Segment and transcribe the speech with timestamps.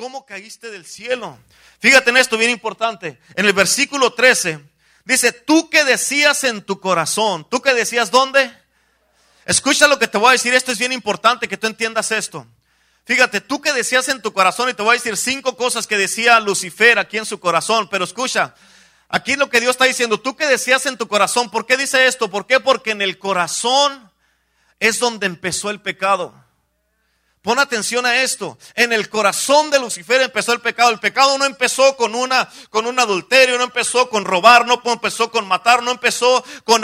[0.00, 1.38] cómo caíste del cielo.
[1.78, 3.20] Fíjate en esto, bien importante.
[3.34, 4.58] En el versículo 13
[5.04, 8.50] dice, tú que decías en tu corazón, tú que decías dónde.
[9.44, 12.46] Escucha lo que te voy a decir, esto es bien importante que tú entiendas esto.
[13.04, 15.98] Fíjate, tú que decías en tu corazón, y te voy a decir cinco cosas que
[15.98, 18.54] decía Lucifer aquí en su corazón, pero escucha,
[19.10, 22.06] aquí lo que Dios está diciendo, tú que decías en tu corazón, ¿por qué dice
[22.06, 22.30] esto?
[22.30, 22.58] ¿Por qué?
[22.58, 24.10] Porque en el corazón
[24.78, 26.34] es donde empezó el pecado.
[27.42, 28.58] Pon atención a esto.
[28.74, 30.90] En el corazón de Lucifer empezó el pecado.
[30.90, 35.30] El pecado no empezó con una con un adulterio, no empezó con robar, no empezó
[35.30, 36.82] con matar, no empezó con,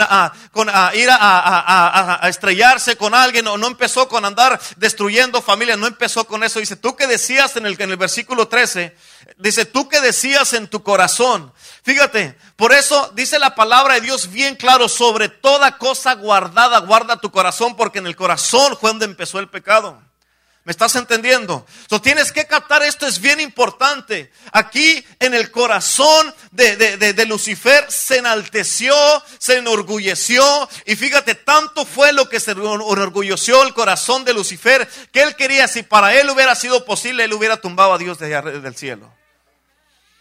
[0.51, 6.25] con ir a, estrellarse con alguien, no, no empezó con andar destruyendo familias, no empezó
[6.25, 6.59] con eso.
[6.59, 8.95] Dice, tú que decías en el, en el versículo 13,
[9.37, 11.53] dice, tú que decías en tu corazón.
[11.83, 17.21] Fíjate, por eso dice la palabra de Dios bien claro, sobre toda cosa guardada, guarda
[17.21, 20.06] tu corazón, porque en el corazón fue donde empezó el pecado.
[20.67, 21.65] ¿Me estás entendiendo?
[21.89, 24.33] So, tienes que captar esto, es bien importante.
[24.51, 28.93] Aquí en el corazón de, de, Lucifer se enalteció,
[29.37, 30.43] se enorgulleció.
[30.85, 35.69] Y fíjate, tanto fue lo que se enorgulleció el corazón de Lucifer que él quería,
[35.69, 39.09] si para él hubiera sido posible, él hubiera tumbado a Dios desde del cielo.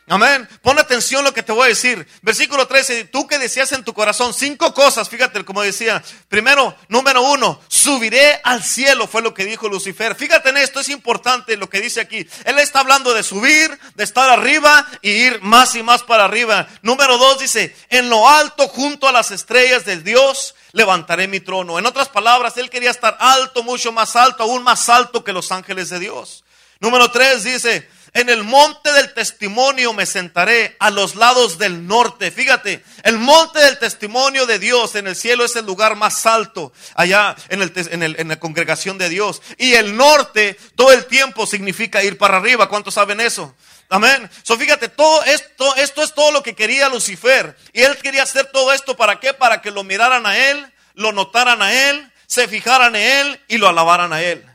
[0.08, 0.48] Amén.
[0.62, 2.06] Pon atención lo que te voy a decir.
[2.22, 3.06] Versículo 13.
[3.06, 5.08] Tú que decías en tu corazón cinco cosas.
[5.08, 6.02] Fíjate como decía.
[6.28, 7.60] Primero, número uno.
[7.66, 9.08] Subiré al cielo.
[9.08, 10.14] Fue lo que dijo Lucifer.
[10.14, 10.78] Fíjate en esto.
[10.78, 12.24] Es importante lo que dice aquí.
[12.44, 16.68] Él está hablando de subir, de estar arriba y ir más y más para arriba.
[16.82, 17.74] Número dos dice.
[17.88, 21.80] En lo alto junto a las estrellas del Dios levantaré mi trono.
[21.80, 25.50] En otras palabras, él quería estar alto, mucho más alto, aún más alto que los
[25.50, 26.44] ángeles de Dios.
[26.78, 32.30] Número tres dice, en el monte del testimonio me sentaré a los lados del norte.
[32.30, 36.72] Fíjate, el monte del testimonio de Dios en el cielo es el lugar más alto
[36.94, 39.42] allá en, la congregación de Dios.
[39.58, 42.68] Y el norte todo el tiempo significa ir para arriba.
[42.68, 43.54] ¿Cuántos saben eso?
[43.88, 44.30] Amén.
[44.42, 47.56] So, fíjate, todo esto, esto es todo lo que quería Lucifer.
[47.72, 49.34] Y él quería hacer todo esto para qué?
[49.34, 53.58] Para que lo miraran a él, lo notaran a él, se fijaran en él y
[53.58, 54.45] lo alabaran a él.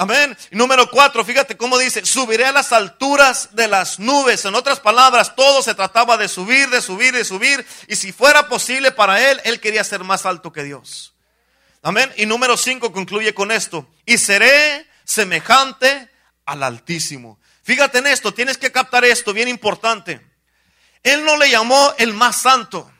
[0.00, 0.34] Amén.
[0.50, 4.46] Y número cuatro, fíjate cómo dice, subiré a las alturas de las nubes.
[4.46, 7.66] En otras palabras, todo se trataba de subir, de subir, de subir.
[7.86, 11.12] Y si fuera posible para él, él quería ser más alto que Dios.
[11.82, 12.10] Amén.
[12.16, 13.86] Y número cinco concluye con esto.
[14.06, 16.08] Y seré semejante
[16.46, 17.38] al Altísimo.
[17.62, 20.26] Fíjate en esto, tienes que captar esto, bien importante.
[21.02, 22.90] Él no le llamó el más santo.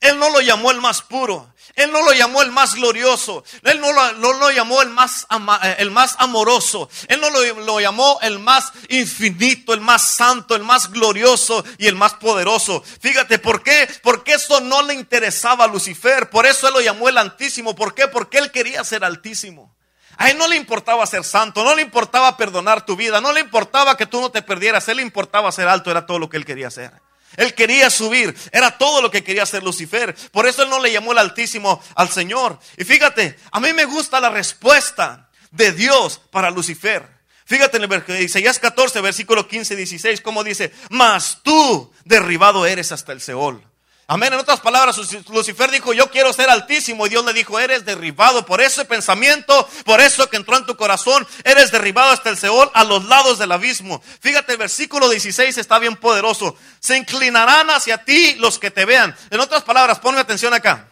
[0.00, 1.52] Él no lo llamó el más puro.
[1.74, 3.44] Él no lo llamó el más glorioso.
[3.62, 5.26] Él no lo, llamó el más,
[5.62, 6.88] eh, el más amoroso.
[7.08, 11.94] Él no lo, llamó el más infinito, el más santo, el más glorioso y el
[11.94, 12.82] más poderoso.
[13.00, 13.88] Fíjate, ¿por qué?
[14.02, 16.30] Porque eso no le interesaba a Lucifer.
[16.30, 17.74] Por eso él lo llamó el Altísimo.
[17.74, 18.08] ¿Por qué?
[18.08, 19.76] Porque él quería ser Altísimo.
[20.16, 23.38] A él no le importaba ser santo, no le importaba perdonar tu vida, no le
[23.38, 26.36] importaba que tú no te perdieras, él le importaba ser alto, era todo lo que
[26.36, 26.90] él quería hacer.
[27.36, 28.34] Él quería subir.
[28.52, 30.14] Era todo lo que quería hacer Lucifer.
[30.32, 32.58] Por eso él no le llamó el Altísimo al Señor.
[32.76, 37.18] Y fíjate, a mí me gusta la respuesta de Dios para Lucifer.
[37.44, 42.92] Fíjate en el Isaías 14, versículo 15 y 16, como dice, mas tú derribado eres
[42.92, 43.62] hasta el Seol.
[44.10, 44.32] Amén.
[44.32, 44.96] En otras palabras,
[45.28, 47.06] Lucifer dijo, yo quiero ser altísimo.
[47.06, 50.78] Y Dios le dijo, eres derribado por ese pensamiento, por eso que entró en tu
[50.78, 54.02] corazón, eres derribado hasta el Seol, a los lados del abismo.
[54.20, 56.56] Fíjate, el versículo 16 está bien poderoso.
[56.80, 59.14] Se inclinarán hacia ti los que te vean.
[59.28, 60.88] En otras palabras, ponme atención acá.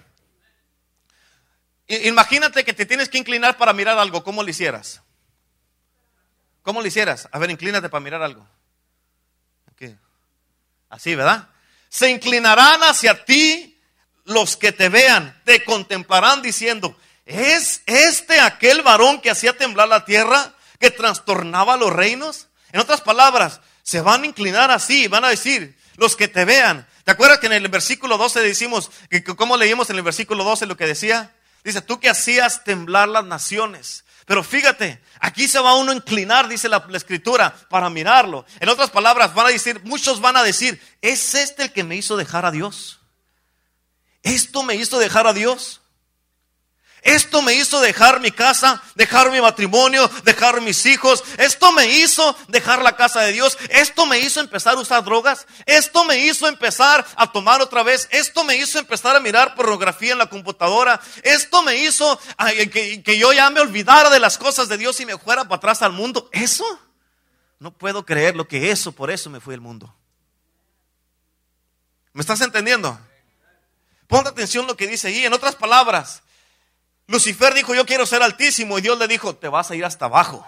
[1.89, 4.23] Imagínate que te tienes que inclinar para mirar algo.
[4.23, 5.01] ¿Cómo lo hicieras?
[6.61, 7.31] ¿Cómo lo hicieras?
[7.33, 8.47] A ver, inclínate para mirar algo.
[10.89, 11.49] Así, ¿verdad?
[11.89, 13.79] Se inclinarán hacia ti
[14.25, 20.05] los que te vean, te contemplarán diciendo, ¿es este aquel varón que hacía temblar la
[20.05, 22.49] tierra, que trastornaba los reinos?
[22.73, 26.87] En otras palabras, se van a inclinar así, van a decir, los que te vean.
[27.05, 30.67] ¿Te acuerdas que en el versículo 12 decimos, que como leímos en el versículo 12
[30.67, 31.33] lo que decía?
[31.63, 34.05] Dice, tú que hacías temblar las naciones.
[34.27, 38.45] Pero fíjate, aquí se va uno a inclinar, dice la, escritura, para mirarlo.
[38.59, 41.95] En otras palabras, van a decir, muchos van a decir, ¿es este el que me
[41.95, 42.99] hizo dejar a Dios?
[44.25, 45.81] ¿Esto me hizo dejar a Dios?
[47.03, 51.23] Esto me hizo dejar mi casa, dejar mi matrimonio, dejar mis hijos.
[51.39, 53.57] Esto me hizo dejar la casa de Dios.
[53.69, 55.47] Esto me hizo empezar a usar drogas.
[55.67, 58.09] Esto me hizo empezar a tomar otra vez.
[58.11, 61.01] Esto me hizo empezar a mirar pornografía en la computadora.
[61.23, 62.19] Esto me hizo
[62.73, 65.57] que, que yo ya me olvidara de las cosas de Dios y me fuera para
[65.57, 66.29] atrás al mundo.
[66.33, 66.65] ¿Eso?
[67.59, 69.95] No puedo creer lo que eso, por eso me fui al mundo.
[72.13, 72.99] ¿Me estás entendiendo?
[74.07, 75.25] Ponte atención lo que dice ahí.
[75.25, 76.23] En otras palabras,
[77.07, 78.79] Lucifer dijo, yo quiero ser altísimo.
[78.79, 80.47] Y Dios le dijo, te vas a ir hasta abajo.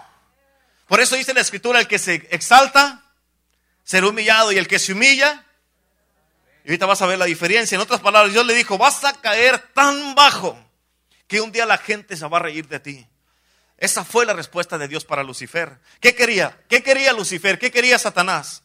[0.87, 3.03] Por eso dice la escritura, el que se exalta
[3.83, 5.45] será humillado y el que se humilla,
[6.63, 7.75] y ahorita vas a ver la diferencia.
[7.75, 10.57] En otras palabras, Dios le dijo, vas a caer tan bajo
[11.27, 13.07] que un día la gente se va a reír de ti.
[13.77, 15.79] Esa fue la respuesta de Dios para Lucifer.
[15.99, 16.59] ¿Qué quería?
[16.67, 17.57] ¿Qué quería Lucifer?
[17.57, 18.61] ¿Qué quería Satanás?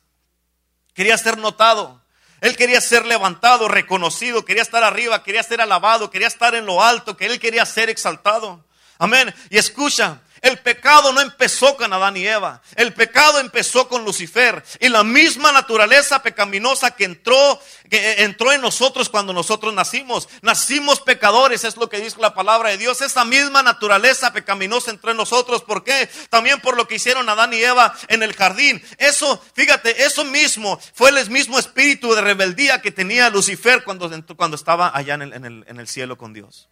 [0.92, 2.03] Quería ser notado.
[2.44, 6.82] Él quería ser levantado, reconocido, quería estar arriba, quería ser alabado, quería estar en lo
[6.82, 8.62] alto, que él quería ser exaltado.
[8.98, 9.34] Amén.
[9.48, 12.60] Y escucha, el pecado no empezó con Adán y Eva.
[12.76, 14.62] El pecado empezó con Lucifer.
[14.78, 17.58] Y la misma naturaleza pecaminosa que entró,
[17.88, 20.28] que entró en nosotros cuando nosotros nacimos.
[20.42, 23.00] Nacimos pecadores, es lo que dice la palabra de Dios.
[23.00, 25.62] Esa misma naturaleza pecaminosa entró en nosotros.
[25.62, 26.10] ¿Por qué?
[26.28, 28.84] También por lo que hicieron Adán y Eva en el jardín.
[28.98, 34.56] Eso, fíjate, eso mismo fue el mismo espíritu de rebeldía que tenía Lucifer cuando, cuando
[34.56, 36.68] estaba allá en el, en el, en el cielo con Dios.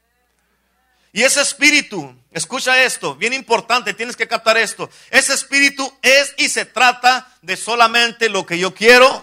[1.12, 4.88] Y ese espíritu, escucha esto, bien importante, tienes que captar esto.
[5.10, 9.22] Ese espíritu es y se trata de solamente lo que yo quiero.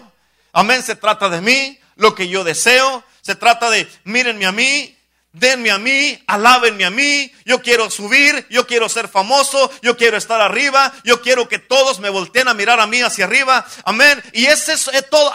[0.52, 3.02] Amén, se trata de mí, lo que yo deseo.
[3.22, 4.96] Se trata de, mírenme a mí,
[5.32, 7.32] denme a mí, alábenme a mí.
[7.44, 11.98] Yo quiero subir, yo quiero ser famoso, yo quiero estar arriba, yo quiero que todos
[11.98, 13.66] me volteen a mirar a mí hacia arriba.
[13.84, 14.22] Amén.
[14.32, 15.32] Y ese es todo,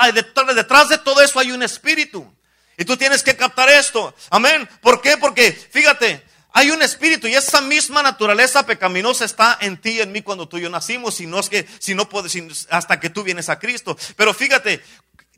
[0.53, 2.33] detrás de todo eso hay un espíritu.
[2.77, 4.15] Y tú tienes que captar esto.
[4.29, 4.67] Amén.
[4.81, 5.17] ¿Por qué?
[5.17, 6.23] Porque, fíjate,
[6.57, 10.47] hay un espíritu y esa misma naturaleza pecaminosa está en ti y en mí cuando
[10.47, 12.33] tú y yo nacimos, si no es que, si no puedes,
[12.69, 13.97] hasta que tú vienes a Cristo.
[14.15, 14.81] Pero fíjate,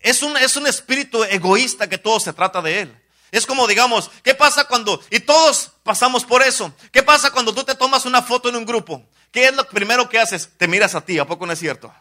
[0.01, 2.97] es un, es un espíritu egoísta que todo se trata de él.
[3.31, 7.63] Es como digamos, ¿qué pasa cuando, y todos pasamos por eso, ¿qué pasa cuando tú
[7.63, 9.03] te tomas una foto en un grupo?
[9.31, 10.51] ¿Qué es lo primero que haces?
[10.55, 11.91] Te miras a ti, ¿a poco no es cierto?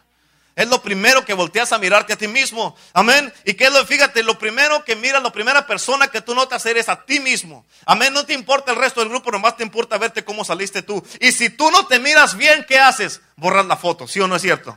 [0.57, 2.75] Es lo primero que volteas a mirarte a ti mismo.
[2.91, 3.31] Amén.
[3.45, 6.89] Y que lo, fíjate, lo primero que miras, la primera persona que tú notas eres
[6.89, 7.63] a ti mismo.
[7.85, 8.11] Amén.
[8.11, 11.05] No te importa el resto del grupo, nomás te importa verte cómo saliste tú.
[11.19, 13.21] Y si tú no te miras bien, ¿qué haces?
[13.35, 14.75] Borras la foto, ¿sí o no es cierto?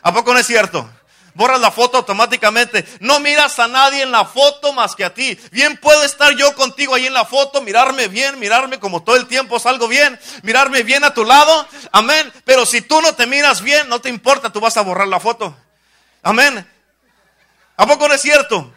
[0.00, 0.88] ¿A poco no es cierto?
[1.36, 2.84] Borras la foto automáticamente.
[3.00, 5.38] No miras a nadie en la foto más que a ti.
[5.52, 9.26] Bien puedo estar yo contigo ahí en la foto, mirarme bien, mirarme como todo el
[9.26, 11.68] tiempo salgo bien, mirarme bien a tu lado.
[11.92, 12.32] Amén.
[12.44, 15.20] Pero si tú no te miras bien, no te importa, tú vas a borrar la
[15.20, 15.56] foto.
[16.22, 16.66] Amén.
[17.76, 18.72] ¿A poco no es cierto?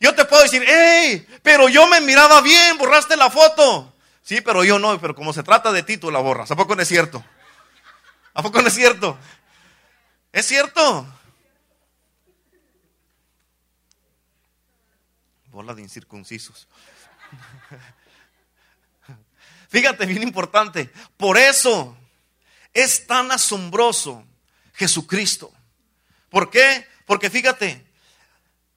[0.00, 3.92] Yo te puedo decir, hey, pero yo me miraba bien, borraste la foto.
[4.22, 6.50] Sí, pero yo no, pero como se trata de ti, tú la borras.
[6.50, 7.24] ¿A poco no es cierto?
[8.34, 9.18] ¿A poco no es cierto?
[10.32, 11.06] Es cierto.
[15.58, 16.68] Bola de incircuncisos.
[19.68, 20.88] Fíjate, bien importante.
[21.16, 21.96] Por eso
[22.72, 24.24] es tan asombroso
[24.74, 25.52] Jesucristo.
[26.30, 26.86] ¿Por qué?
[27.06, 27.84] Porque fíjate,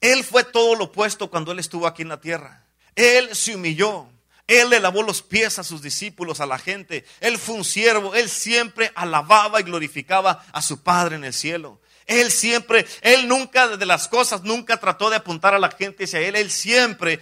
[0.00, 2.64] Él fue todo lo opuesto cuando Él estuvo aquí en la tierra.
[2.96, 4.08] Él se humilló.
[4.48, 7.04] Él le lavó los pies a sus discípulos, a la gente.
[7.20, 8.16] Él fue un siervo.
[8.16, 11.80] Él siempre alababa y glorificaba a su Padre en el cielo.
[12.06, 16.20] Él siempre, él nunca de las cosas, nunca trató de apuntar a la gente hacia
[16.20, 16.36] él.
[16.36, 17.20] Él siempre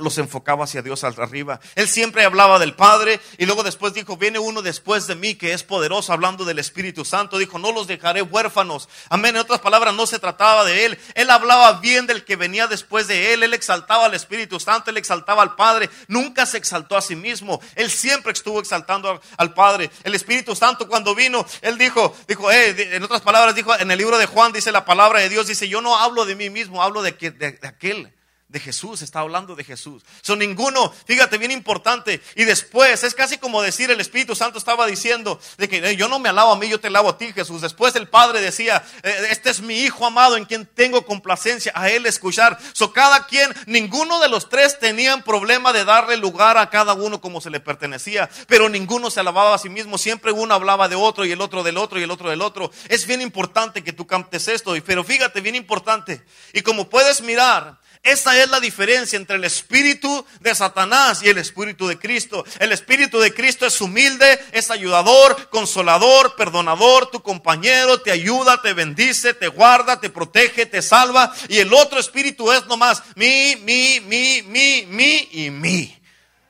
[0.00, 1.60] los enfocaba hacia Dios arriba.
[1.74, 5.52] Él siempre hablaba del Padre y luego después dijo, viene uno después de mí que
[5.52, 7.38] es poderoso, hablando del Espíritu Santo.
[7.38, 8.88] Dijo, no los dejaré huérfanos.
[9.08, 9.36] Amén.
[9.36, 10.98] En otras palabras, no se trataba de Él.
[11.14, 13.42] Él hablaba bien del que venía después de Él.
[13.42, 15.90] Él exaltaba al Espíritu Santo, Él exaltaba al Padre.
[16.08, 17.60] Nunca se exaltó a sí mismo.
[17.74, 19.90] Él siempre estuvo exaltando al Padre.
[20.04, 23.98] El Espíritu Santo cuando vino, Él dijo, dijo, eh, en otras palabras, dijo, en el
[23.98, 26.82] libro de Juan dice la palabra de Dios, dice, yo no hablo de mí mismo,
[26.82, 28.15] hablo de, que, de aquel
[28.48, 30.04] de Jesús, está hablando de Jesús.
[30.22, 32.22] Son ninguno, fíjate, bien importante.
[32.36, 36.20] Y después, es casi como decir, el Espíritu Santo estaba diciendo, de que yo no
[36.20, 37.60] me alabo a mí, yo te alabo a ti, Jesús.
[37.60, 41.90] Después el Padre decía, eh, este es mi Hijo amado en quien tengo complacencia, a
[41.90, 42.56] Él escuchar.
[42.72, 47.20] So cada quien, ninguno de los tres tenían problema de darle lugar a cada uno
[47.20, 50.94] como se le pertenecía, pero ninguno se alababa a sí mismo, siempre uno hablaba de
[50.94, 52.70] otro y el otro del otro y el otro del otro.
[52.88, 56.24] Es bien importante que tú cantes esto, pero fíjate, bien importante.
[56.52, 61.38] Y como puedes mirar, esa es la diferencia entre el espíritu de Satanás y el
[61.38, 62.44] espíritu de Cristo.
[62.60, 68.74] El espíritu de Cristo es humilde, es ayudador, consolador, perdonador, tu compañero, te ayuda, te
[68.74, 71.34] bendice, te guarda, te protege, te salva.
[71.48, 76.00] Y el otro espíritu es nomás mi, mi, mi, mi, mi y mi.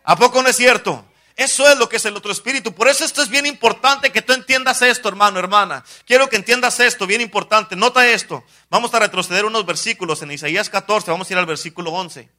[0.05, 1.06] ¿A poco no es cierto?
[1.37, 2.75] Eso es lo que es el otro espíritu.
[2.75, 5.85] Por eso esto es bien importante que tú entiendas esto, hermano, hermana.
[6.07, 7.77] Quiero que entiendas esto, bien importante.
[7.77, 8.43] Nota esto.
[8.71, 11.11] Vamos a retroceder unos versículos en Isaías 14.
[11.11, 12.31] Vamos a ir al versículo 11.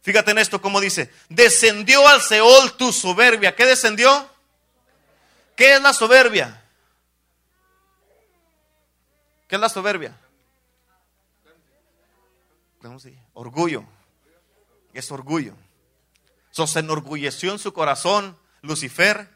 [0.00, 1.12] Fíjate en esto, como dice.
[1.28, 3.56] Descendió al Seol tu soberbia.
[3.56, 4.30] ¿Qué descendió?
[5.56, 6.62] ¿Qué es la soberbia?
[9.48, 10.16] ¿Qué es la soberbia?
[13.34, 13.84] Orgullo.
[14.94, 15.56] Es orgullo
[16.64, 19.28] se enorgulleció en su corazón Lucifer.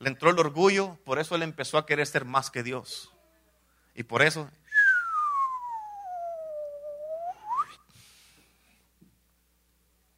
[0.00, 3.12] le entró el orgullo, por eso él empezó a querer ser más que Dios.
[3.94, 4.50] Y por eso...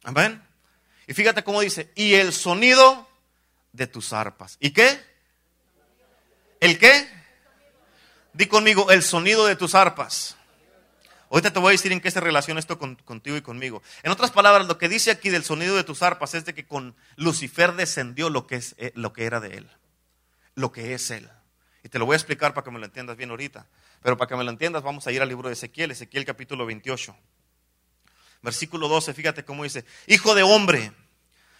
[0.03, 0.41] Amén.
[1.07, 3.07] Y fíjate cómo dice, y el sonido
[3.73, 4.57] de tus arpas.
[4.59, 5.03] ¿Y qué?
[6.59, 7.07] ¿El qué?
[8.33, 10.37] Di conmigo, el sonido de tus arpas.
[11.35, 13.83] Ahorita te voy a decir en qué se relaciona esto contigo y conmigo.
[14.03, 16.65] En otras palabras, lo que dice aquí del sonido de tus arpas es de que
[16.65, 19.69] con Lucifer descendió lo que, es, eh, lo que era de él,
[20.53, 21.29] lo que es él.
[21.83, 23.67] Y te lo voy a explicar para que me lo entiendas bien ahorita.
[24.01, 26.65] Pero para que me lo entiendas, vamos a ir al libro de Ezequiel, Ezequiel capítulo
[26.65, 27.13] 28.
[28.41, 30.93] Versículo 12, fíjate cómo dice, Hijo de hombre,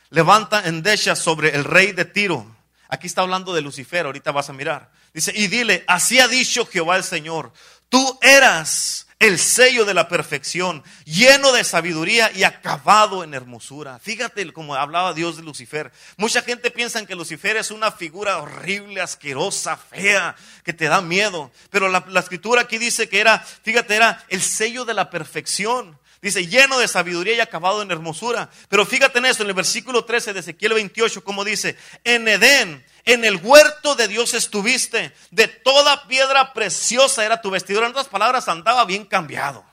[0.09, 2.55] levanta endechas sobre el rey de Tiro.
[2.87, 4.89] Aquí está hablando de Lucifer, ahorita vas a mirar.
[5.13, 7.51] Dice, y dile, así ha dicho Jehová el Señor,
[7.89, 13.99] tú eras el sello de la perfección, lleno de sabiduría y acabado en hermosura.
[13.99, 15.91] Fíjate como hablaba Dios de Lucifer.
[16.17, 21.51] Mucha gente piensa que Lucifer es una figura horrible, asquerosa, fea, que te da miedo.
[21.69, 25.97] Pero la, la escritura aquí dice que era, fíjate, era el sello de la perfección.
[26.25, 28.49] Dice, lleno de sabiduría y acabado en hermosura.
[28.67, 32.83] Pero fíjate en esto, en el versículo 13 de Ezequiel 28, como dice, en Edén
[33.03, 35.13] en el huerto de Dios estuviste.
[35.29, 37.85] De toda piedra preciosa era tu vestidura.
[37.85, 39.63] En otras palabras, andaba bien cambiado.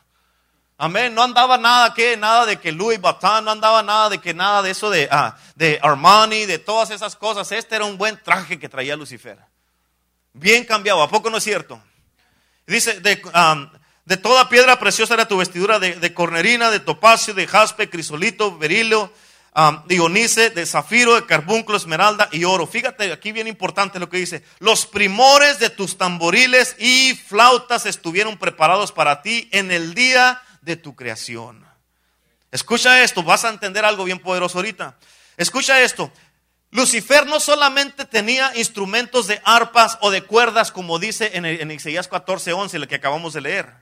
[0.76, 1.14] Amén.
[1.14, 4.60] No andaba nada que, nada de que Louis Vuitton, no andaba nada de que nada
[4.60, 7.50] de eso de, ah, de Armani, de todas esas cosas.
[7.50, 9.38] Este era un buen traje que traía Lucifer.
[10.34, 11.02] Bien cambiado.
[11.02, 11.82] ¿A poco no es cierto?
[12.66, 13.22] Dice, de,
[14.04, 18.56] de toda piedra preciosa era tu vestidura, de, de cornerina, de topacio, de jaspe, crisolito,
[18.58, 19.12] berilo,
[19.54, 22.66] um, Dionice, de zafiro, de carbunclo, esmeralda y oro.
[22.66, 24.42] Fíjate, aquí bien importante lo que dice.
[24.58, 30.76] Los primores de tus tamboriles y flautas estuvieron preparados para ti en el día de
[30.76, 31.64] tu creación.
[32.50, 34.96] Escucha esto, vas a entender algo bien poderoso ahorita.
[35.36, 36.12] Escucha esto.
[36.70, 42.52] Lucifer no solamente tenía instrumentos de arpas o de cuerdas, como dice en, Isaías 14,
[42.52, 43.81] 11, lo que acabamos de leer.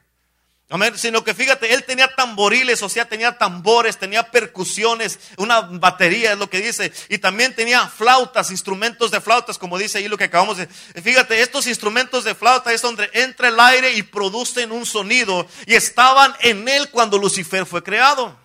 [0.73, 0.97] Amén.
[0.97, 6.39] Sino que fíjate, él tenía tamboriles, o sea, tenía tambores, tenía percusiones, una batería es
[6.39, 6.93] lo que dice.
[7.09, 10.69] Y también tenía flautas, instrumentos de flautas, como dice ahí lo que acabamos de.
[10.69, 15.45] Fíjate, estos instrumentos de flauta es donde entra el aire y producen un sonido.
[15.67, 18.39] Y estaban en él cuando Lucifer fue creado.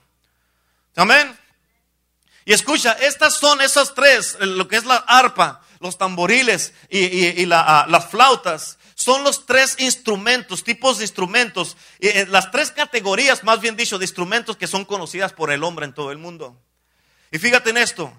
[0.96, 1.38] Amén.
[2.44, 7.86] Y escucha, estas son esas tres, lo que es la arpa, los tamboriles y, ah,
[7.88, 13.75] las flautas son los tres instrumentos, tipos de instrumentos, eh, las tres categorías, más bien
[13.75, 16.58] dicho, de instrumentos que son conocidas por el hombre en todo el mundo.
[17.30, 18.12] Y fíjate en esto,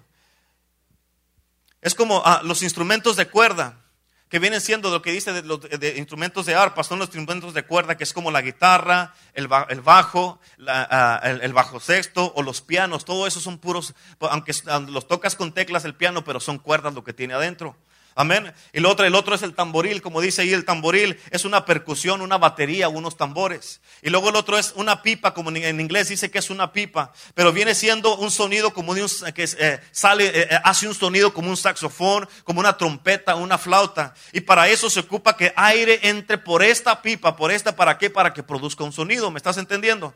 [1.80, 3.80] es como ah, los instrumentos de cuerda,
[4.28, 5.60] que vienen siendo lo que dice de los
[5.96, 10.40] instrumentos de arpa, son los instrumentos de cuerda, que es como la guitarra, el, bajo,
[10.66, 14.52] ah, el, bajo sexto o los pianos, todo eso son puros, aunque
[14.88, 17.76] los tocas con teclas el piano, pero son cuerdas lo que tiene adentro.
[18.18, 18.50] Amén.
[18.72, 21.66] Y el otro, el otro es el tamboril, como dice ahí el tamboril, es una
[21.66, 23.82] percusión, una batería, unos tambores.
[24.00, 27.12] Y luego el otro es una pipa, como en inglés dice que es una pipa,
[27.34, 30.94] pero viene siendo un sonido como de un, que eh, sale, eh, eh, hace un
[30.94, 34.14] sonido como un saxofón, como una trompeta, una flauta.
[34.32, 38.08] Y para eso se ocupa que aire entre por esta pipa, por esta, ¿para qué?
[38.08, 39.30] Para que produzca un sonido.
[39.30, 40.14] ¿Me estás entendiendo?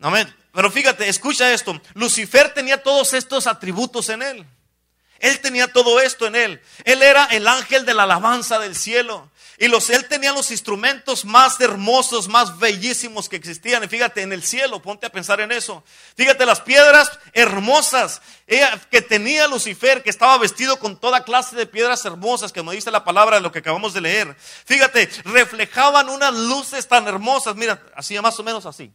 [0.00, 0.32] Amén.
[0.52, 1.82] Pero fíjate, escucha esto.
[1.94, 4.46] Lucifer tenía todos estos atributos en él.
[5.20, 6.62] Él tenía todo esto en él.
[6.84, 9.30] Él era el ángel de la alabanza del cielo.
[9.58, 13.84] Y los, él tenía los instrumentos más hermosos, más bellísimos que existían.
[13.84, 15.84] Y fíjate, en el cielo, ponte a pensar en eso.
[16.16, 18.22] Fíjate las piedras hermosas
[18.90, 22.90] que tenía Lucifer, que estaba vestido con toda clase de piedras hermosas, que me dice
[22.90, 24.34] la palabra de lo que acabamos de leer.
[24.64, 27.54] Fíjate, reflejaban unas luces tan hermosas.
[27.54, 28.90] Mira, así más o menos así.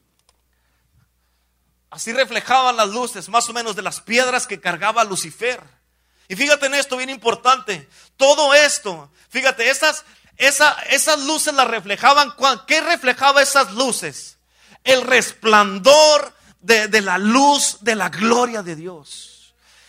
[1.91, 5.61] Así reflejaban las luces, más o menos de las piedras que cargaba Lucifer.
[6.27, 7.87] Y fíjate en esto, bien importante.
[8.17, 10.05] Todo esto, fíjate, esas,
[10.37, 12.33] esas luces las reflejaban.
[12.67, 14.37] ¿Qué reflejaba esas luces?
[14.83, 19.35] El resplandor de, de la luz de la gloria de Dios.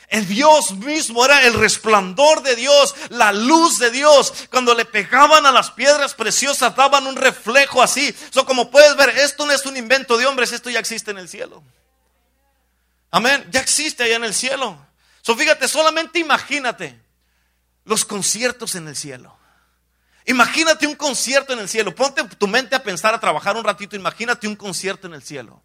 [0.09, 4.33] El Dios mismo era el resplandor de Dios, la luz de Dios.
[4.51, 8.15] Cuando le pegaban a las piedras preciosas, daban un reflejo así.
[8.31, 11.19] So, como puedes ver, esto no es un invento de hombres, esto ya existe en
[11.19, 11.63] el cielo.
[13.11, 14.86] Amén, ya existe allá en el cielo.
[15.27, 17.03] So, fíjate, solamente imagínate
[17.85, 19.37] los conciertos en el cielo.
[20.25, 21.93] Imagínate un concierto en el cielo.
[21.93, 23.97] Ponte tu mente a pensar, a trabajar un ratito.
[23.97, 25.65] Imagínate un concierto en el cielo.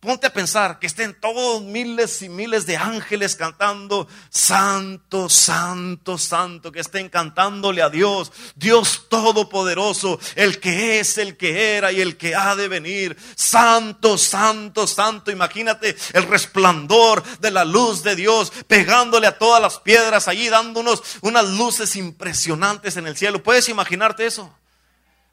[0.00, 6.70] Ponte a pensar que estén todos miles y miles de ángeles cantando, Santo, Santo, Santo,
[6.70, 12.18] que estén cantándole a Dios, Dios Todopoderoso, el que es, el que era y el
[12.18, 13.16] que ha de venir.
[13.36, 15.30] Santo, Santo, Santo.
[15.30, 21.02] Imagínate el resplandor de la luz de Dios pegándole a todas las piedras allí, dándonos
[21.22, 23.42] unas luces impresionantes en el cielo.
[23.42, 24.54] ¿Puedes imaginarte eso?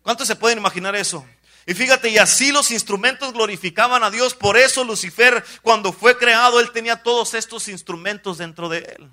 [0.04, 1.26] ¿Cuántos se pueden imaginar eso?
[1.66, 4.34] Y fíjate, y así los instrumentos glorificaban a Dios.
[4.34, 9.10] Por eso Lucifer, cuando fue creado, él tenía todos estos instrumentos dentro de él.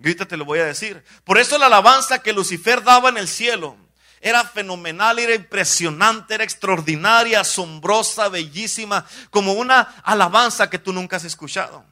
[0.00, 1.04] Y ahorita te lo voy a decir.
[1.24, 3.76] Por eso la alabanza que Lucifer daba en el cielo
[4.20, 11.24] era fenomenal, era impresionante, era extraordinaria, asombrosa, bellísima, como una alabanza que tú nunca has
[11.24, 11.84] escuchado.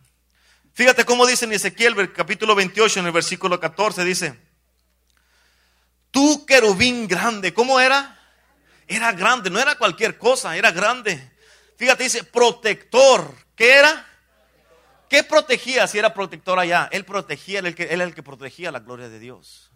[0.73, 4.41] Fíjate cómo dice en Ezequiel, capítulo 28, en el versículo 14, dice,
[6.12, 8.20] tú querubín grande, ¿cómo era?
[8.91, 11.31] Era grande, no era cualquier cosa, era grande.
[11.77, 13.33] Fíjate, dice protector.
[13.55, 14.05] ¿Qué era?
[15.09, 16.89] ¿Qué protegía si era protector allá?
[16.91, 19.71] Él protegía, él, él era el que protegía la gloria de Dios.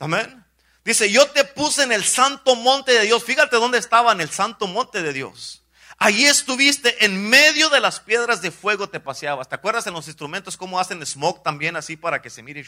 [0.00, 0.44] Amén.
[0.84, 3.22] Dice, yo te puse en el santo monte de Dios.
[3.22, 5.62] Fíjate dónde estaba en el santo monte de Dios.
[5.98, 9.48] Allí estuviste en medio de las piedras de fuego te paseabas.
[9.48, 12.64] ¿Te acuerdas en los instrumentos cómo hacen smoke también así para que se mire?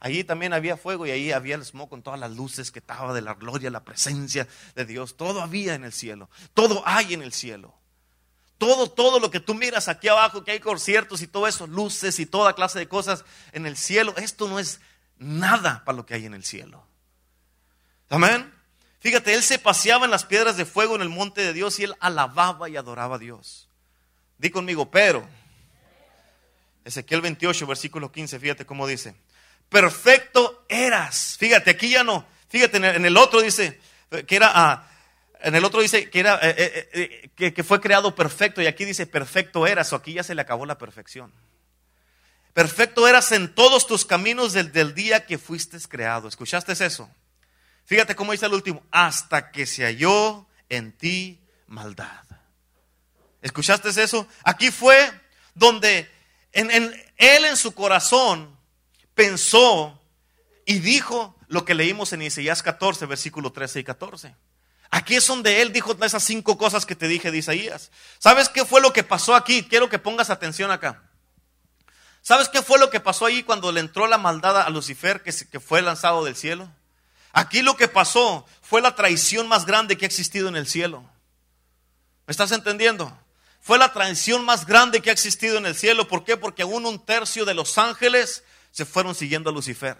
[0.00, 3.12] Allí también había fuego y ahí había el smoke con todas las luces que estaba
[3.12, 5.16] de la gloria, la presencia de Dios.
[5.16, 6.30] Todo había en el cielo.
[6.54, 7.74] Todo hay en el cielo.
[8.58, 12.18] Todo, todo lo que tú miras aquí abajo, que hay conciertos y todo eso, luces
[12.18, 14.80] y toda clase de cosas en el cielo, esto no es
[15.16, 16.84] nada para lo que hay en el cielo.
[18.08, 18.52] Amén.
[19.00, 21.84] Fíjate, él se paseaba en las piedras de fuego en el monte de Dios y
[21.84, 23.68] él alababa y adoraba a Dios.
[24.38, 25.28] Di conmigo, pero.
[26.84, 29.14] Ezequiel 28, versículo 15, fíjate cómo dice
[29.68, 31.36] perfecto eras.
[31.38, 32.26] Fíjate, aquí ya no.
[32.48, 33.80] Fíjate, en el otro dice
[34.26, 34.88] que era, ah,
[35.40, 38.84] en el otro dice que era, eh, eh, eh, que, fue creado perfecto y aquí
[38.84, 41.32] dice perfecto eras, o aquí ya se le acabó la perfección.
[42.54, 46.26] Perfecto eras en todos tus caminos del, del día que fuiste creado.
[46.28, 47.08] ¿Escuchaste eso?
[47.84, 52.24] Fíjate cómo dice el último, hasta que se halló en ti maldad.
[53.40, 54.26] ¿Escuchaste eso?
[54.42, 55.10] Aquí fue
[55.54, 56.10] donde
[56.52, 58.57] en, él en su corazón
[59.18, 60.00] pensó
[60.64, 64.36] y dijo lo que leímos en Isaías 14, versículo 13 y 14.
[64.90, 67.90] Aquí es donde él dijo esas cinco cosas que te dije de Isaías.
[68.20, 69.64] ¿Sabes qué fue lo que pasó aquí?
[69.64, 71.02] Quiero que pongas atención acá.
[72.22, 75.32] ¿Sabes qué fue lo que pasó ahí cuando le entró la maldad a Lucifer que,
[75.50, 76.70] que fue lanzado del cielo?
[77.32, 81.02] Aquí lo que pasó fue la traición más grande que ha existido en el cielo.
[82.24, 83.18] ¿Me estás entendiendo?
[83.60, 86.06] Fue la traición más grande que ha existido en el cielo.
[86.06, 86.36] ¿Por qué?
[86.36, 89.96] Porque aún un tercio de los ángeles se fueron siguiendo a Lucifer.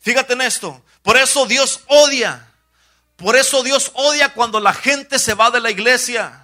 [0.00, 0.84] Fíjate en esto.
[1.02, 2.50] Por eso Dios odia.
[3.16, 6.43] Por eso Dios odia cuando la gente se va de la iglesia.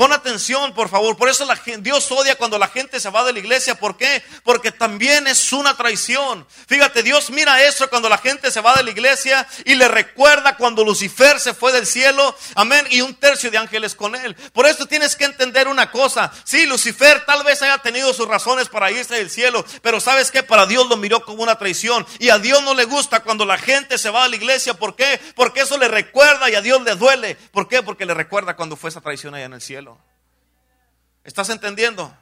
[0.00, 1.14] Pon atención, por favor.
[1.14, 1.46] Por eso
[1.80, 3.74] Dios odia cuando la gente se va de la iglesia.
[3.74, 4.22] ¿Por qué?
[4.44, 6.46] Porque también es una traición.
[6.66, 10.56] Fíjate, Dios mira eso cuando la gente se va de la iglesia y le recuerda
[10.56, 12.34] cuando Lucifer se fue del cielo.
[12.54, 12.86] Amén.
[12.88, 14.34] Y un tercio de ángeles con él.
[14.54, 16.32] Por eso tienes que entender una cosa.
[16.44, 19.66] Sí, Lucifer tal vez haya tenido sus razones para irse del cielo.
[19.82, 22.06] Pero sabes que para Dios lo miró como una traición.
[22.18, 24.72] Y a Dios no le gusta cuando la gente se va de la iglesia.
[24.72, 25.20] ¿Por qué?
[25.36, 27.34] Porque eso le recuerda y a Dios le duele.
[27.52, 27.82] ¿Por qué?
[27.82, 29.89] Porque le recuerda cuando fue esa traición allá en el cielo.
[31.24, 32.16] ¿Estás entendiendo?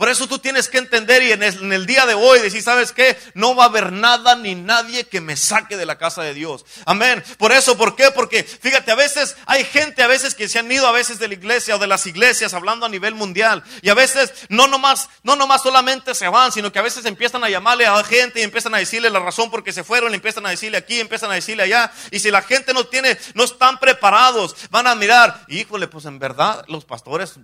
[0.00, 3.18] Por eso tú tienes que entender y en el, día de hoy decir, ¿sabes qué?
[3.34, 6.64] No va a haber nada ni nadie que me saque de la casa de Dios.
[6.86, 7.22] Amén.
[7.36, 8.10] Por eso, ¿por qué?
[8.10, 11.28] Porque fíjate, a veces hay gente, a veces que se han ido a veces de
[11.28, 13.62] la iglesia o de las iglesias hablando a nivel mundial.
[13.82, 17.44] Y a veces no nomás, no nomás solamente se van, sino que a veces empiezan
[17.44, 20.46] a llamarle a gente y empiezan a decirle la razón por qué se fueron, empiezan
[20.46, 21.92] a decirle aquí, empiezan a decirle allá.
[22.10, 26.18] Y si la gente no tiene, no están preparados, van a mirar, híjole, pues en
[26.18, 27.34] verdad los pastores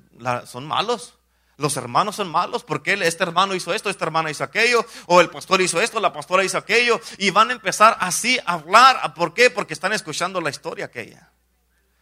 [0.47, 1.13] son malos.
[1.59, 5.31] Los hermanos son malos porque este hermano hizo esto, esta hermana hizo aquello, o el
[5.31, 9.15] pastor hizo esto, la pastora hizo aquello, y van a empezar así a hablar.
[9.15, 9.49] ¿Por qué?
[9.49, 11.31] Porque están escuchando la historia aquella.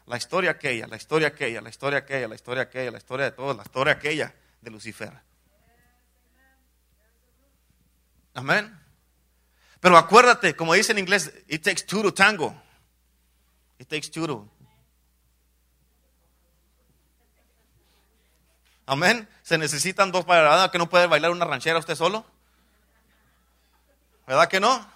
[0.06, 3.30] La historia aquella, la historia aquella, la historia aquella, la historia aquella, la historia de
[3.30, 5.12] todos, la historia aquella de Lucifer.
[8.34, 8.80] Amén.
[9.80, 12.60] Pero acuérdate, como dice en inglés, it takes two to tango.
[13.78, 14.48] It takes two to
[18.86, 19.28] Amén.
[19.42, 22.24] Se necesitan dos para que no puede bailar una ranchera usted solo.
[24.26, 24.86] ¿Verdad que no?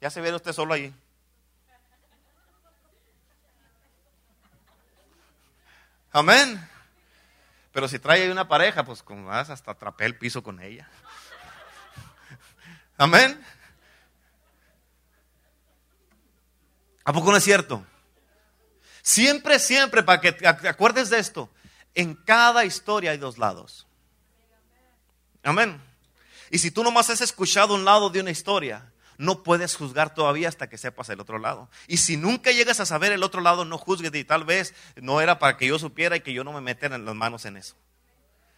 [0.00, 0.94] Ya se ve usted solo ahí.
[6.12, 6.68] Amén.
[7.72, 10.88] Pero si trae una pareja, pues como vas hasta atrapé el piso con ella.
[12.96, 13.44] Amén.
[17.04, 17.84] ¿A poco no es cierto?
[19.02, 21.50] Siempre, siempre, para que te acuerdes de esto,
[21.94, 23.86] en cada historia hay dos lados.
[25.42, 25.80] Amén.
[26.50, 30.48] Y si tú nomás has escuchado un lado de una historia, no puedes juzgar todavía
[30.48, 31.68] hasta que sepas el otro lado.
[31.86, 35.20] Y si nunca llegas a saber el otro lado, no juzgues y tal vez no
[35.20, 37.74] era para que yo supiera y que yo no me metiera las manos en eso.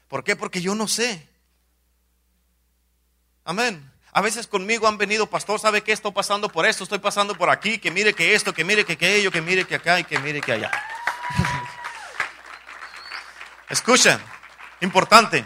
[0.08, 0.36] ¿Por qué?
[0.36, 1.28] Porque yo no sé.
[3.44, 3.92] Amén.
[4.12, 5.92] A veces conmigo han venido, pastor, ¿sabe qué?
[5.92, 8.94] Estoy pasando por esto, estoy pasando por aquí, que mire que esto, que mire que
[8.94, 10.70] aquello, que mire que acá y que mire que allá.
[13.68, 14.18] Escuchen,
[14.80, 15.44] importante.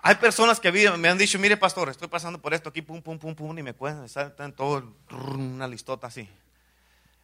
[0.00, 3.18] Hay personas que me han dicho, mire pastor, estoy pasando por esto aquí, pum, pum,
[3.18, 6.22] pum, pum, y me cuentan, están todo una listota así.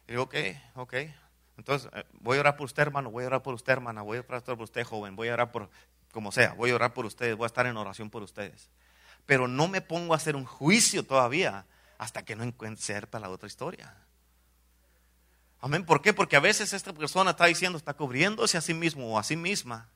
[0.07, 0.35] Y digo, ok,
[0.75, 0.93] ok.
[1.57, 4.17] Entonces, eh, voy a orar por usted, hermano, voy a orar por usted, hermana, voy
[4.19, 5.69] a orar por usted, joven, voy a orar por,
[6.11, 8.69] como sea, voy a orar por ustedes, voy a estar en oración por ustedes.
[9.25, 11.65] Pero no me pongo a hacer un juicio todavía
[11.97, 13.95] hasta que no encuentre la otra historia.
[15.65, 15.83] Amén.
[15.83, 16.13] ¿Por qué?
[16.13, 19.35] Porque a veces esta persona está diciendo, está cubriéndose a sí mismo o a sí
[19.35, 19.89] misma.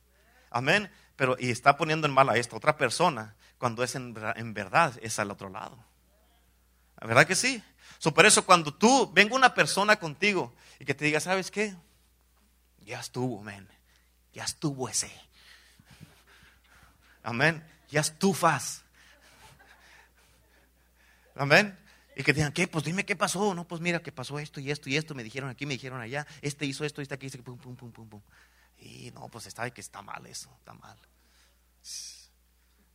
[0.50, 0.90] Amén.
[1.14, 4.12] Pero, y está poniendo en mal a esta otra persona cuando es en,
[4.52, 5.78] verdad es al otro lado.
[7.00, 7.62] ¿Verdad que sí?
[7.98, 11.72] So, por eso cuando tú venga una persona contigo y que te diga, ¿sabes qué?
[12.80, 13.68] Ya estuvo, amén.
[14.32, 15.12] Ya estuvo ese.
[17.22, 17.64] Amén.
[17.90, 18.82] Ya estufas.
[21.36, 21.78] Amén.
[22.20, 22.68] Y que digan, ¿qué?
[22.68, 23.54] Pues dime qué pasó.
[23.54, 25.14] No, pues mira que pasó esto y esto y esto.
[25.14, 26.26] Me dijeron aquí, me dijeron allá.
[26.42, 28.20] Este hizo esto, este aquí, este, pum, pum, pum, pum, pum.
[28.76, 30.98] Y no, pues está que está mal eso, está mal.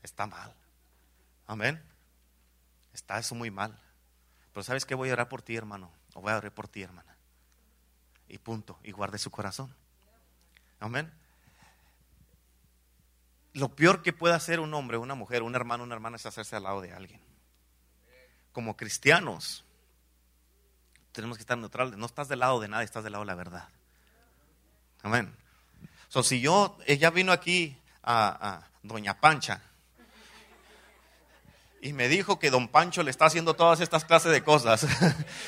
[0.04, 0.54] Está mal.
[1.48, 1.82] Amén.
[2.94, 3.82] Está eso muy mal.
[4.54, 4.94] Pero ¿sabes qué?
[4.94, 5.92] Voy a orar por ti, hermano.
[6.14, 7.18] O voy a orar por ti, hermana.
[8.28, 8.78] Y punto.
[8.84, 9.76] Y guarde su corazón.
[10.80, 11.12] Amén.
[13.54, 16.56] Lo peor que puede hacer un hombre, una mujer, un hermano, una hermana es hacerse
[16.56, 17.25] al lado de alguien.
[18.56, 19.66] Como cristianos,
[21.12, 21.98] tenemos que estar neutrales.
[21.98, 23.68] No estás del lado de nada, estás del lado de la verdad.
[25.04, 25.36] Amén.
[26.08, 29.62] So, si yo, ella vino aquí a, Doña Pancha
[31.82, 34.88] y me dijo que Don Pancho le está haciendo todas estas clases de cosas.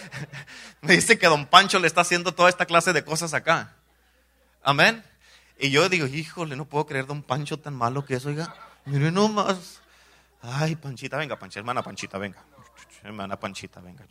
[0.81, 3.73] me dice que Don Pancho le está haciendo toda esta clase de cosas acá.
[4.63, 5.01] Amén.
[5.57, 8.53] Y yo digo, híjole, no puedo creer Don Pancho tan malo que es, oiga.
[8.83, 9.81] Mire nomás.
[10.41, 12.43] Ay, Panchita, venga, Pancha, hermana Panchita, venga.
[13.03, 14.05] Hermana Panchita, venga.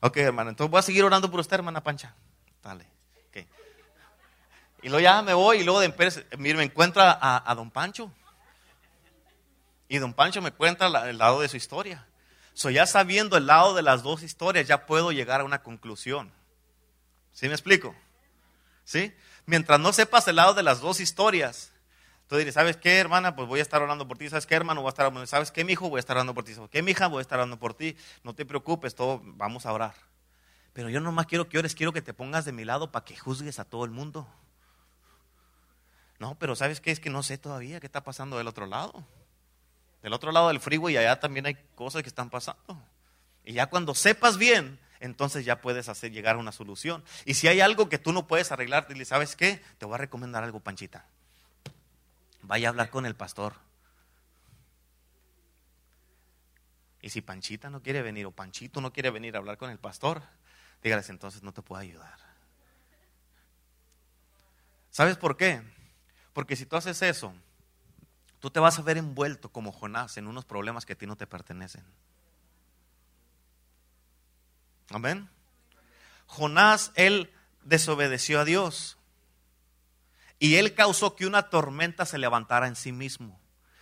[0.00, 2.14] Ok, hermana, entonces voy a seguir orando por usted, hermana Pancha.
[2.62, 2.86] Dale.
[3.28, 3.46] Okay.
[4.82, 5.92] Y luego ya me voy y luego de
[6.38, 8.12] mire, me encuentro a, don Pancho.
[9.88, 12.06] Y don Pancho me cuenta el lado de su historia.
[12.54, 16.32] So ya sabiendo el lado de las dos historias, ya puedo llegar a una conclusión.
[17.32, 17.94] ¿Sí me explico?
[18.84, 19.14] ¿Sí?
[19.46, 21.71] Mientras no sepas el lado de las dos historias,
[22.32, 23.36] tú dices, ¿sabes qué, hermana?
[23.36, 24.26] Pues voy a estar orando por ti.
[24.30, 24.80] ¿Sabes qué, hermano?
[24.80, 25.26] Voy a estar orando.
[25.26, 25.90] ¿Sabes qué, mi hijo?
[25.90, 26.54] Voy a estar orando por ti.
[26.54, 27.06] ¿Sabes qué, mi hija?
[27.06, 27.94] Voy a estar orando por ti.
[28.24, 29.94] No te preocupes, todo, vamos a orar.
[30.72, 33.04] Pero yo no más quiero que ores, quiero que te pongas de mi lado para
[33.04, 34.26] que juzgues a todo el mundo.
[36.18, 36.90] No, pero ¿sabes qué?
[36.90, 39.06] Es que no sé todavía qué está pasando del otro lado.
[40.02, 42.82] Del otro lado del freeway allá también hay cosas que están pasando.
[43.44, 47.04] Y ya cuando sepas bien, entonces ya puedes hacer llegar una solución.
[47.26, 49.62] Y si hay algo que tú no puedes arreglar, dile, ¿sabes qué?
[49.76, 51.04] Te voy a recomendar algo, Panchita.
[52.42, 53.54] Vaya a hablar con el pastor.
[57.00, 59.78] Y si Panchita no quiere venir o Panchito no quiere venir a hablar con el
[59.78, 60.22] pastor,
[60.82, 62.18] dígales entonces no te puedo ayudar.
[64.90, 65.62] ¿Sabes por qué?
[66.32, 67.34] Porque si tú haces eso,
[68.40, 71.16] tú te vas a ver envuelto como Jonás en unos problemas que a ti no
[71.16, 71.84] te pertenecen.
[74.90, 75.28] Amén.
[76.26, 78.98] Jonás, él desobedeció a Dios.
[80.42, 83.40] Y él causó que una tormenta se levantara en sí mismo.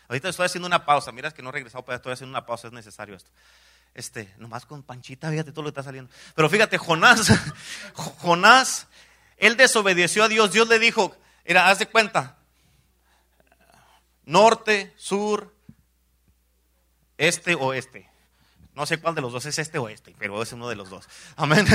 [0.08, 1.10] Ahorita estoy haciendo una pausa.
[1.10, 2.66] Mira que no he regresado, pero estoy haciendo una pausa.
[2.66, 3.30] Es necesario esto.
[3.94, 6.12] Este, nomás con Panchita, fíjate todo lo que está saliendo.
[6.34, 7.32] Pero fíjate, Jonás,
[7.94, 8.88] Jonás,
[9.38, 10.52] él desobedeció a Dios.
[10.52, 12.36] Dios le dijo, mira, haz de cuenta,
[14.26, 15.54] norte, sur,
[17.16, 18.06] este, o este.
[18.74, 20.90] No sé cuál de los dos es este o este, pero es uno de los
[20.90, 21.08] dos.
[21.36, 21.66] Amén.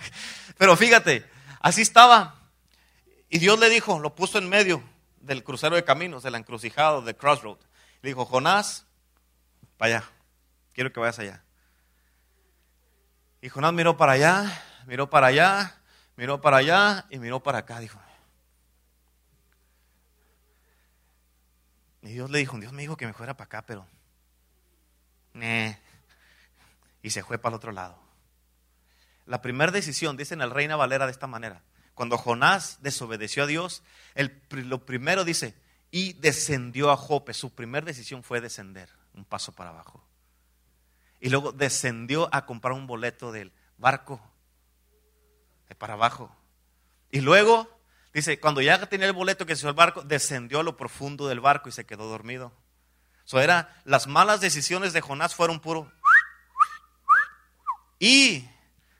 [0.56, 2.39] Pero fíjate, así estaba.
[3.30, 4.82] Y Dios le dijo, lo puso en medio
[5.20, 7.58] del crucero de caminos, de la encrucijada, de crossroad.
[8.02, 8.86] Le dijo, Jonás,
[9.78, 10.10] para allá,
[10.74, 11.44] quiero que vayas allá.
[13.40, 15.80] Y Jonás miró para allá, miró para allá,
[16.16, 17.78] miró para allá y miró para acá.
[17.78, 18.00] Dijo,
[22.02, 23.86] Y Dios le dijo, Dios me dijo que me fuera para acá, pero...
[27.02, 27.98] Y se fue para el otro lado.
[29.26, 31.62] La primera decisión, dicen el Reina Valera de esta manera,
[32.00, 33.82] cuando Jonás desobedeció a Dios,
[34.14, 35.54] el, lo primero dice,
[35.90, 37.34] y descendió a Jope.
[37.34, 40.02] Su primera decisión fue descender, un paso para abajo.
[41.20, 44.18] Y luego descendió a comprar un boleto del barco.
[45.76, 46.34] para abajo.
[47.10, 47.68] Y luego,
[48.14, 51.40] dice, cuando ya tenía el boleto que se el barco, descendió a lo profundo del
[51.40, 52.50] barco y se quedó dormido.
[53.26, 55.92] Eso era, las malas decisiones de Jonás fueron puro.
[57.98, 58.48] Y,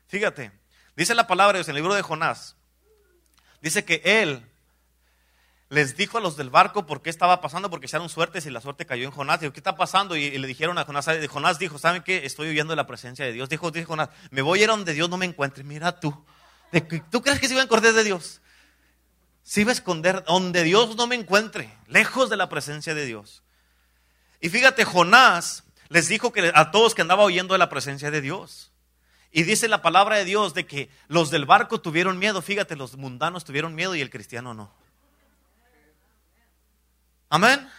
[0.05, 0.51] fíjate,
[0.95, 2.57] dice la palabra de Dios en el libro de Jonás,
[3.61, 4.43] dice que él
[5.71, 8.59] les dijo a los del barco por qué estaba pasando, porque echaron suertes y la
[8.59, 9.39] suerte cayó en Jonás.
[9.39, 10.17] Dijo, ¿qué está pasando?
[10.17, 12.25] Y, le dijeron a Jonás, Jonás dijo, ¿saben qué?
[12.25, 13.47] Estoy huyendo de la presencia de Dios.
[13.47, 15.63] Dijo, dijo Jonás, me voy a ir a donde Dios no me encuentre.
[15.63, 16.25] Mira tú,
[17.09, 18.41] ¿tú crees que se iba a esconder de Dios?
[19.43, 23.41] Se iba a esconder donde Dios no me encuentre, lejos de la presencia de Dios.
[24.41, 28.19] Y fíjate, Jonás les dijo que a todos que andaba huyendo de la presencia de
[28.19, 28.70] Dios.
[29.31, 32.41] Y dice la palabra de Dios de que los del barco tuvieron miedo.
[32.41, 34.73] Fíjate, los mundanos tuvieron miedo y el cristiano no.
[37.29, 37.69] Amén.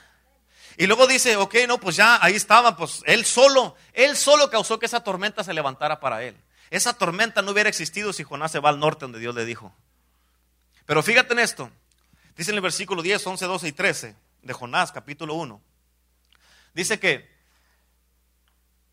[0.78, 4.78] Y luego dice, ok, no, pues ya ahí estaba, pues él solo, él solo causó
[4.78, 6.34] que esa tormenta se levantara para él.
[6.70, 9.74] Esa tormenta no hubiera existido si Jonás se va al norte donde Dios le dijo.
[10.86, 11.70] Pero fíjate en esto,
[12.34, 15.60] dice en el versículo 10, 11, 12 y 13 de Jonás, capítulo 1.
[16.72, 17.30] Dice que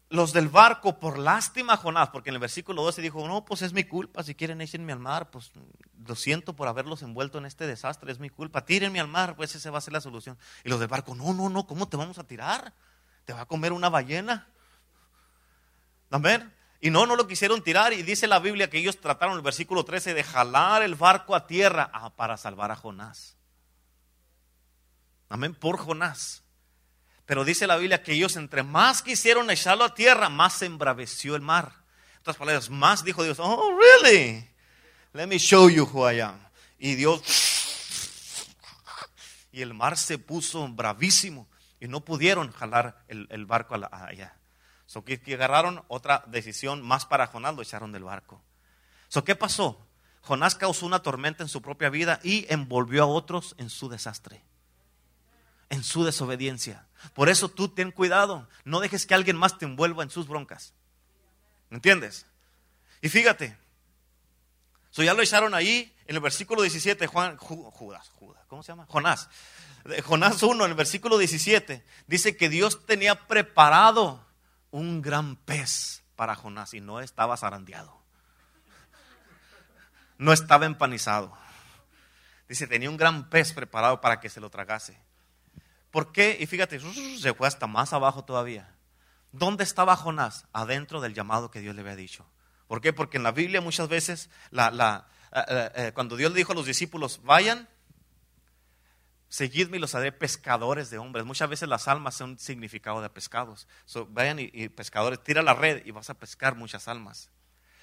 [0.10, 3.62] los del barco, por lástima a Jonás, porque en el versículo 12 dijo, no, pues
[3.62, 5.52] es mi culpa, si quieren échenme al mar, pues
[6.06, 9.54] lo siento por haberlos envuelto en este desastre, es mi culpa, tírenme al mar, pues
[9.54, 10.38] esa va a ser la solución.
[10.64, 12.74] Y los del barco, no, no, no, ¿cómo te vamos a tirar?
[13.26, 14.48] Te va a comer una ballena.
[16.10, 16.52] Amén.
[16.82, 17.94] Y no, no lo quisieron tirar.
[17.94, 21.46] Y dice la Biblia que ellos trataron el versículo 13 de jalar el barco a
[21.46, 23.38] tierra ah, para salvar a Jonás.
[25.28, 26.44] Amén, por Jonás.
[27.30, 31.36] Pero dice la Biblia que ellos entre más quisieron echarlo a tierra, más se embraveció
[31.36, 31.74] el mar.
[32.14, 34.50] En otras palabras, más dijo Dios, oh, really?
[35.14, 36.40] Let me show you who I am.
[36.80, 37.22] Y Dios,
[39.52, 41.48] y el mar se puso bravísimo
[41.80, 44.36] y no pudieron jalar el, barco allá.
[44.88, 48.42] So que, que, agarraron otra decisión más para Jonás, lo echaron del barco.
[49.08, 49.88] So, ¿Qué pasó?
[50.22, 54.49] Jonás causó una tormenta en su propia vida y envolvió a otros en su desastre
[55.70, 56.88] en su desobediencia.
[57.14, 60.74] Por eso tú ten cuidado, no dejes que alguien más te envuelva en sus broncas.
[61.70, 62.26] ¿Me entiendes?
[63.02, 63.58] Y fíjate,
[64.90, 68.86] so ya lo echaron ahí en el versículo 17, Juan, Judas, Judas, ¿cómo se llama?
[68.88, 69.30] Jonás.
[70.04, 74.26] Jonás 1, en el versículo 17, dice que Dios tenía preparado
[74.72, 77.98] un gran pez para Jonás y no estaba zarandeado.
[80.18, 81.38] No estaba empanizado.
[82.50, 85.00] Dice, tenía un gran pez preparado para que se lo tragase.
[85.92, 86.38] ¿Por qué?
[86.40, 86.80] Y fíjate,
[87.20, 88.76] se fue hasta más abajo todavía.
[89.32, 90.48] ¿Dónde estaba Jonás?
[90.54, 92.26] Adentro del llamado que Dios le había dicho.
[92.68, 92.94] ¿Por qué?
[92.94, 96.68] Porque en la Biblia muchas veces, eh, eh, eh, cuando Dios le dijo a los
[96.68, 97.68] discípulos, vayan,
[99.28, 101.26] seguidme y los haré pescadores de hombres.
[101.26, 103.68] Muchas veces las almas son significado de pescados.
[104.10, 107.32] vayan y, pescadores, tira la red y vas a pescar muchas almas.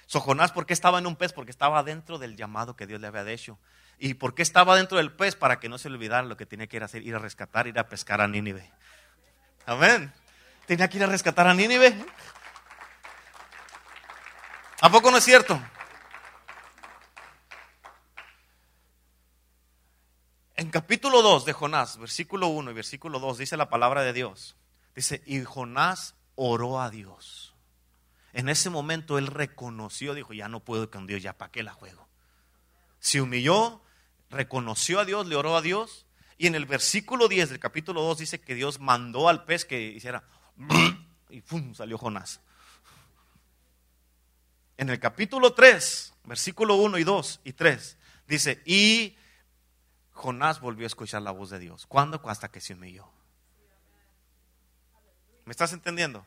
[0.05, 1.33] So, Jonás, ¿por qué estaba en un pez?
[1.33, 3.59] Porque estaba dentro del llamado que Dios le había dicho.
[3.99, 5.35] ¿Y por qué estaba dentro del pez?
[5.35, 7.67] Para que no se olvidara lo que tenía que ir a hacer, ir a rescatar,
[7.67, 8.71] ir a pescar a Nínive.
[9.65, 10.13] Amén.
[10.65, 12.05] Tenía que ir a rescatar a Nínive.
[14.81, 15.59] ¿A poco no es cierto?
[20.55, 24.55] En capítulo 2 de Jonás, versículo 1 y versículo 2, dice la palabra de Dios.
[24.95, 27.55] Dice, y Jonás oró a Dios.
[28.33, 31.73] En ese momento él reconoció, dijo, ya no puedo con Dios, ya para qué la
[31.73, 32.07] juego.
[32.99, 33.81] Se humilló,
[34.29, 36.05] reconoció a Dios, le oró a Dios.
[36.37, 39.81] Y en el versículo 10 del capítulo 2 dice que Dios mandó al pez que
[39.81, 40.23] hiciera
[41.29, 42.41] y salió Jonás.
[44.77, 49.17] En el capítulo 3, versículo 1 y 2 y 3, dice, y
[50.11, 51.87] Jonás volvió a escuchar la voz de Dios.
[51.87, 52.21] ¿Cuándo?
[52.25, 53.09] Hasta que se humilló.
[55.45, 56.25] ¿Me estás entendiendo?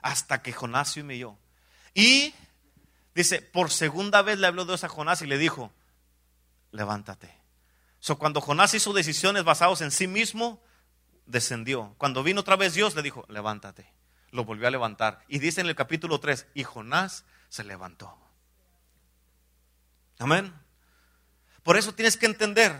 [0.00, 1.36] Hasta que Jonás se humilló.
[1.92, 2.34] Y
[3.14, 5.72] dice, por segunda vez le habló Dios a Jonás y le dijo,
[6.76, 7.34] levántate.
[7.98, 10.62] So, cuando Jonás hizo decisiones basadas en sí mismo,
[11.26, 11.94] descendió.
[11.98, 13.92] Cuando vino otra vez Dios, le dijo, levántate.
[14.30, 15.24] Lo volvió a levantar.
[15.28, 18.16] Y dice en el capítulo 3, y Jonás se levantó.
[20.18, 20.54] Amén.
[21.62, 22.76] Por eso tienes que entender,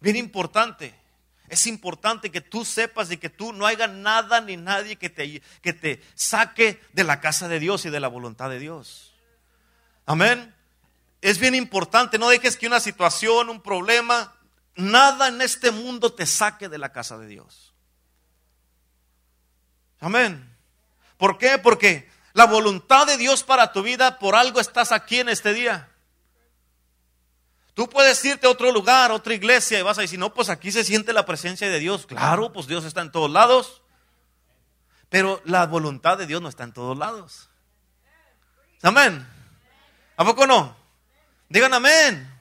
[0.00, 0.98] bien importante,
[1.48, 5.40] es importante que tú sepas y que tú no haya nada ni nadie que te,
[5.62, 9.14] que te saque de la casa de Dios y de la voluntad de Dios.
[10.06, 10.55] Amén
[11.26, 14.32] es bien importante, no dejes que una situación, un problema,
[14.76, 17.74] nada en este mundo te saque de la casa de Dios.
[19.98, 20.56] Amén.
[21.16, 21.58] ¿Por qué?
[21.58, 25.88] Porque la voluntad de Dios para tu vida, por algo estás aquí en este día.
[27.74, 30.48] Tú puedes irte a otro lugar, a otra iglesia, y vas a decir, no, pues
[30.48, 32.06] aquí se siente la presencia de Dios.
[32.06, 33.82] Claro, pues Dios está en todos lados.
[35.08, 37.48] Pero la voluntad de Dios no está en todos lados.
[38.80, 39.26] Amén.
[40.16, 40.85] ¿A poco no?
[41.48, 42.32] Digan amén.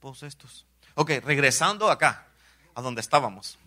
[0.00, 0.66] Pues estos.
[0.94, 2.26] Ok, regresando acá,
[2.74, 3.58] a donde estábamos.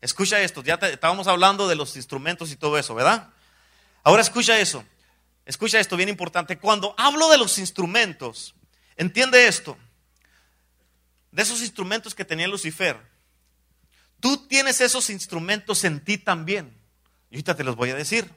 [0.00, 3.30] Escucha esto, ya estábamos hablando de los instrumentos y todo eso, ¿verdad?
[4.02, 4.84] Ahora escucha eso.
[5.46, 6.58] Escucha esto, bien importante.
[6.58, 8.54] Cuando hablo de los instrumentos,
[8.96, 9.78] entiende esto.
[11.30, 13.00] De esos instrumentos que tenía Lucifer,
[14.20, 16.76] tú tienes esos instrumentos en ti también.
[17.30, 18.30] Y ahorita te los voy a decir.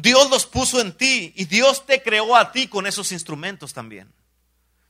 [0.00, 4.12] Dios los puso en ti y Dios te creó a ti con esos instrumentos también.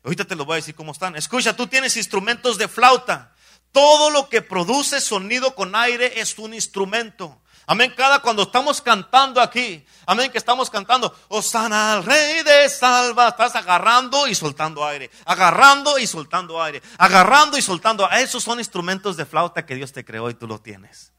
[0.05, 1.17] Ahorita te los voy a decir cómo están.
[1.17, 3.35] Escucha, tú tienes instrumentos de flauta.
[3.73, 7.41] Todo lo que produce sonido con aire es un instrumento.
[7.67, 7.93] Amén.
[7.95, 13.55] Cada cuando estamos cantando aquí, amén, que estamos cantando, Osana al Rey de Salva, estás
[13.57, 18.11] agarrando y soltando aire, agarrando y soltando aire, agarrando y soltando.
[18.11, 21.13] Esos son instrumentos de flauta que Dios te creó y tú los tienes.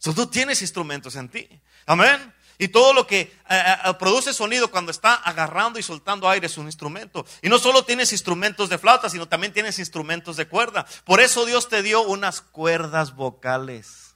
[0.00, 1.48] Tú tienes instrumentos en ti.
[1.86, 2.32] Amén.
[2.58, 6.56] Y todo lo que eh, eh, produce sonido cuando está agarrando y soltando aire es
[6.56, 7.26] un instrumento.
[7.42, 10.86] Y no solo tienes instrumentos de flauta, sino también tienes instrumentos de cuerda.
[11.04, 14.14] Por eso Dios te dio unas cuerdas vocales.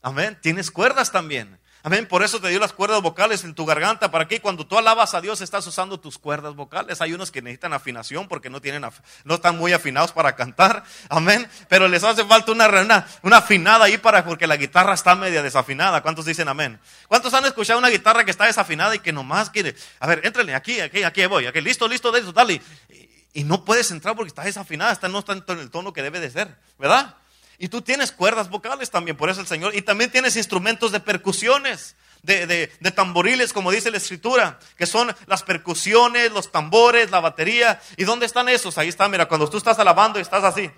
[0.00, 0.38] Amén.
[0.40, 1.58] Tienes cuerdas también.
[1.88, 2.04] Amén.
[2.04, 4.10] Por eso te dio las cuerdas vocales en tu garganta.
[4.10, 7.00] ¿Para que Cuando tú alabas a Dios estás usando tus cuerdas vocales.
[7.00, 8.84] Hay unos que necesitan afinación porque no, tienen,
[9.24, 10.84] no están muy afinados para cantar.
[11.08, 11.48] Amén.
[11.66, 15.42] Pero les hace falta una, una, una, afinada ahí para, porque la guitarra está media
[15.42, 16.02] desafinada.
[16.02, 16.78] ¿Cuántos dicen amén?
[17.06, 19.74] ¿Cuántos han escuchado una guitarra que está desafinada y que nomás quiere?
[19.98, 21.46] A ver, éntrale aquí, aquí, aquí voy.
[21.46, 22.60] Aquí, listo, listo, eso, dale.
[22.90, 24.92] Y, y no puedes entrar porque está desafinada.
[24.92, 26.54] Está, no está en el tono que debe de ser.
[26.78, 27.14] ¿Verdad?
[27.58, 29.74] Y tú tienes cuerdas vocales también, por eso el Señor.
[29.74, 35.14] Y también tienes instrumentos de percusiones, de, de, tamboriles, como dice la Escritura, que son
[35.26, 37.80] las percusiones, los tambores, la batería.
[37.96, 38.78] ¿Y dónde están esos?
[38.78, 40.70] Ahí está, mira, cuando tú estás alabando y estás así.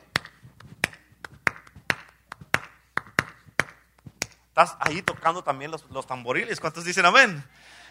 [4.48, 6.60] Estás ahí tocando también los, los tamboriles.
[6.60, 7.44] ¿Cuántos dicen amén?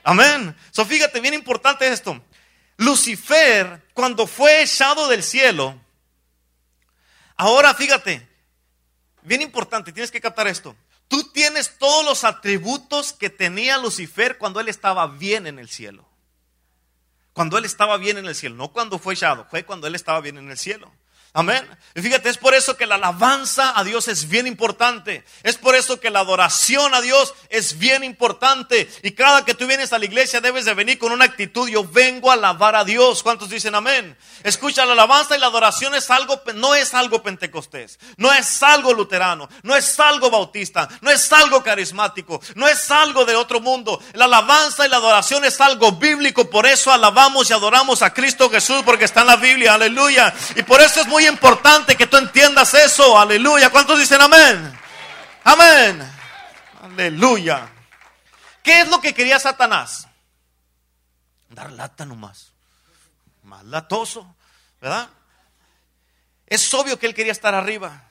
[0.04, 0.56] Amén.
[0.72, 2.20] So fíjate, bien importante esto.
[2.78, 5.80] Lucifer, cuando fue echado del cielo,
[7.36, 8.29] ahora fíjate,
[9.24, 10.76] bien importante, tienes que captar esto.
[11.08, 16.08] Tú tienes todos los atributos que tenía Lucifer cuando él estaba bien en el cielo.
[17.34, 20.22] Cuando él estaba bien en el cielo, no cuando fue echado, fue cuando él estaba
[20.22, 20.92] bien en el cielo.
[21.34, 21.68] Amén.
[21.96, 25.24] Y fíjate, es por eso que la alabanza a Dios es bien importante.
[25.44, 28.90] Es por eso que la adoración a Dios es bien importante.
[29.04, 31.84] Y cada que tú vienes a la iglesia debes de venir con una actitud, yo
[31.84, 33.22] vengo a alabar a Dios.
[33.22, 34.18] ¿Cuántos dicen amén?
[34.44, 38.94] Escucha, la alabanza y la adoración es algo, no es algo pentecostés, no es algo
[38.94, 44.02] luterano, no es algo bautista, no es algo carismático, no es algo de otro mundo.
[44.14, 46.50] La alabanza y la adoración es algo bíblico.
[46.50, 49.74] Por eso alabamos y adoramos a Cristo Jesús porque está en la Biblia.
[49.74, 50.34] Aleluya.
[50.56, 53.20] Y por eso es muy importante que tú entiendas eso.
[53.20, 53.70] Aleluya.
[53.70, 54.80] ¿Cuántos dicen amén?
[55.44, 56.12] Amén.
[56.82, 57.70] Aleluya.
[58.64, 60.08] ¿Qué es lo que quería Satanás?
[61.50, 62.54] Dar lata nomás.
[63.44, 64.36] Más latoso,
[64.82, 65.10] ¿verdad?
[66.48, 68.04] Es obvio que él quería estar arriba.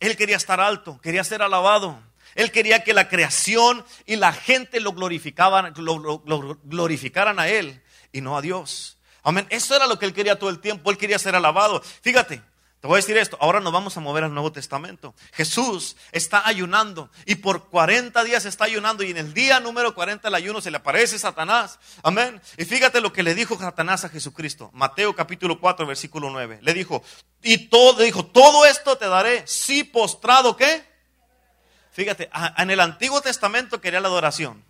[0.00, 1.98] Él quería estar alto, quería ser alabado.
[2.34, 8.20] Él quería que la creación y la gente lo glorificaban, lo glorificaran a él y
[8.20, 8.98] no a Dios.
[9.22, 9.46] Amén.
[9.50, 10.90] Eso era lo que él quería todo el tiempo.
[10.90, 11.80] Él quería ser alabado.
[12.02, 12.42] Fíjate,
[12.84, 15.14] te voy a decir esto, ahora nos vamos a mover al Nuevo Testamento.
[15.32, 20.28] Jesús está ayunando y por 40 días está ayunando y en el día número 40
[20.28, 21.78] del ayuno se le aparece Satanás.
[22.02, 22.42] Amén.
[22.58, 24.68] Y fíjate lo que le dijo Satanás a Jesucristo.
[24.74, 26.58] Mateo capítulo 4 versículo 9.
[26.60, 27.02] Le dijo,
[27.42, 30.84] y todo, dijo, todo esto te daré si postrado qué.
[31.90, 34.62] Fíjate, en el Antiguo Testamento quería la adoración.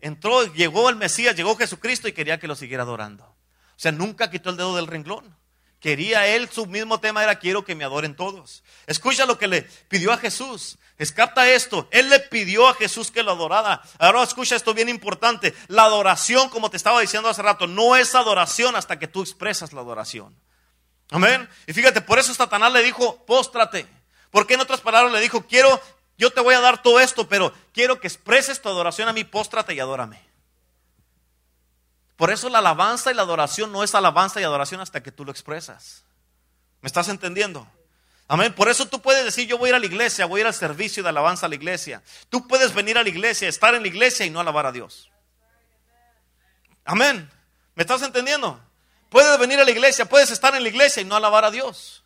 [0.00, 3.24] Entró, llegó el Mesías, llegó Jesucristo y quería que lo siguiera adorando.
[3.24, 3.36] O
[3.76, 5.38] sea, nunca quitó el dedo del renglón.
[5.80, 8.62] Quería él, su mismo tema era quiero que me adoren todos.
[8.86, 10.76] Escucha lo que le pidió a Jesús.
[10.98, 11.88] Escapta esto.
[11.90, 13.80] Él le pidió a Jesús que lo adorara.
[13.98, 15.54] Ahora escucha esto bien importante.
[15.68, 19.72] La adoración, como te estaba diciendo hace rato, no es adoración hasta que tú expresas
[19.72, 20.36] la adoración.
[21.10, 21.48] Amén.
[21.66, 23.86] Y fíjate, por eso Satanás le dijo, póstrate.
[24.30, 25.80] Porque en otras palabras le dijo, quiero,
[26.18, 29.24] yo te voy a dar todo esto, pero quiero que expreses tu adoración a mí,
[29.24, 30.29] póstrate y adórame.
[32.20, 35.24] Por eso la alabanza y la adoración no es alabanza y adoración hasta que tú
[35.24, 36.04] lo expresas.
[36.82, 37.66] ¿Me estás entendiendo?
[38.28, 38.52] Amén.
[38.52, 40.46] Por eso tú puedes decir, yo voy a ir a la iglesia, voy a ir
[40.46, 42.02] al servicio de alabanza a la iglesia.
[42.28, 45.10] Tú puedes venir a la iglesia, estar en la iglesia y no alabar a Dios.
[46.84, 47.26] Amén.
[47.74, 48.60] ¿Me estás entendiendo?
[49.08, 52.04] Puedes venir a la iglesia, puedes estar en la iglesia y no alabar a Dios.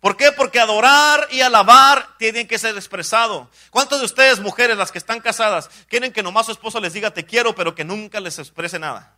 [0.00, 0.32] ¿Por qué?
[0.32, 3.50] Porque adorar y alabar tienen que ser expresado.
[3.70, 7.10] ¿Cuántas de ustedes, mujeres, las que están casadas, quieren que nomás su esposo les diga
[7.14, 9.16] te quiero, pero que nunca les exprese nada?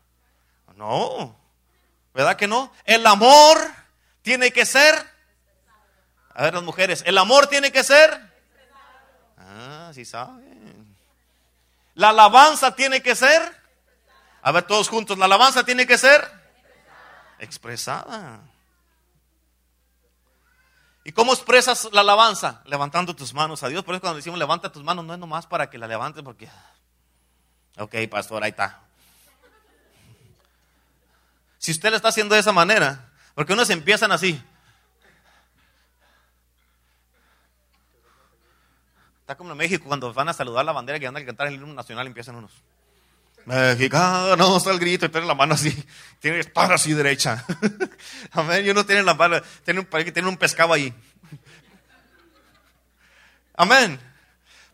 [0.76, 1.36] No,
[2.14, 2.72] ¿verdad que no?
[2.84, 3.58] El amor
[4.22, 4.94] tiene que ser.
[6.34, 8.32] A ver, las mujeres, el amor tiene que ser.
[9.36, 10.96] Ah, sí saben.
[11.94, 13.60] La alabanza tiene que ser.
[14.42, 16.26] A ver, todos juntos, la alabanza tiene que ser
[17.38, 18.40] expresada.
[21.04, 22.62] ¿Y cómo expresas la alabanza?
[22.64, 23.84] Levantando tus manos a Dios.
[23.84, 26.48] Por eso cuando decimos levanta tus manos, no es nomás para que la levantes porque...
[27.78, 28.80] Ok, pastor, ahí está.
[31.62, 34.42] Si usted le está haciendo de esa manera, porque unos empiezan así.
[39.20, 41.54] Está como en México cuando van a saludar la bandera que van a cantar el
[41.54, 42.50] himno nacional empiezan unos.
[43.44, 45.70] Mexicano, está el grito y tienen la mano así,
[46.18, 47.44] tienen la espada así derecha.
[48.32, 50.92] Amén, y uno tiene la mano, tiene un, tiene un pescado ahí.
[53.54, 54.00] Amén.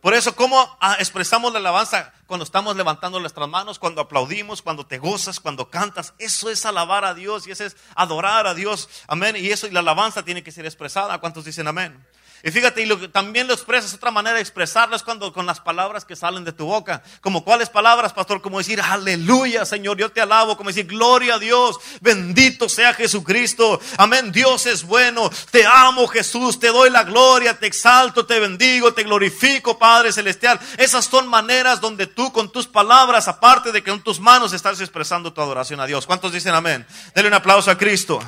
[0.01, 2.13] Por eso, ¿cómo ah, expresamos la alabanza?
[2.27, 6.15] Cuando estamos levantando nuestras manos, cuando aplaudimos, cuando te gozas, cuando cantas.
[6.19, 8.89] Eso es alabar a Dios y eso es adorar a Dios.
[9.09, 9.35] Amén.
[9.37, 11.19] Y eso y la alabanza tiene que ser expresada.
[11.19, 12.07] ¿Cuántos dicen amén?
[12.43, 15.59] Y fíjate, y lo también lo expresas, otra manera de expresarlo es cuando con las
[15.59, 17.03] palabras que salen de tu boca.
[17.21, 21.39] Como cuáles palabras, pastor, como decir, aleluya, Señor, yo te alabo, como decir, gloria a
[21.39, 27.59] Dios, bendito sea Jesucristo, amén, Dios es bueno, te amo Jesús, te doy la gloria,
[27.59, 30.61] te exalto, te bendigo, te glorifico, Padre Celestial.
[30.77, 34.81] Esas son maneras donde tú con tus palabras, aparte de que con tus manos estás
[34.81, 36.07] expresando tu adoración a Dios.
[36.07, 36.87] ¿Cuántos dicen amén?
[37.15, 38.21] Denle un aplauso a Cristo.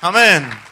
[0.00, 0.69] Amén.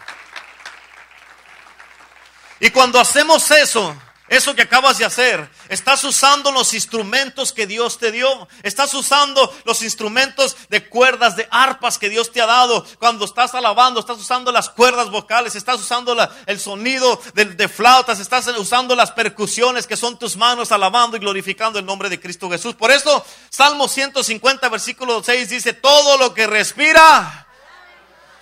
[2.61, 3.94] Y cuando hacemos eso,
[4.28, 8.46] eso que acabas de hacer, estás usando los instrumentos que Dios te dio.
[8.62, 12.84] Estás usando los instrumentos de cuerdas, de arpas que Dios te ha dado.
[12.98, 18.20] Cuando estás alabando, estás usando las cuerdas vocales, estás usando el sonido de, de, flautas,
[18.20, 22.50] estás usando las percusiones que son tus manos alabando y glorificando el nombre de Cristo
[22.50, 22.74] Jesús.
[22.74, 27.46] Por eso, Salmo 150, versículo 6 dice, todo lo que respira,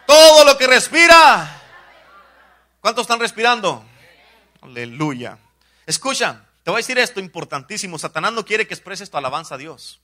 [0.04, 1.62] todo lo que respira.
[2.80, 3.84] ¿Cuántos están respirando?
[4.66, 5.38] Aleluya.
[5.86, 7.98] Escucha, te voy a decir esto importantísimo.
[7.98, 10.00] Satanás no quiere que expreses tu alabanza a Dios.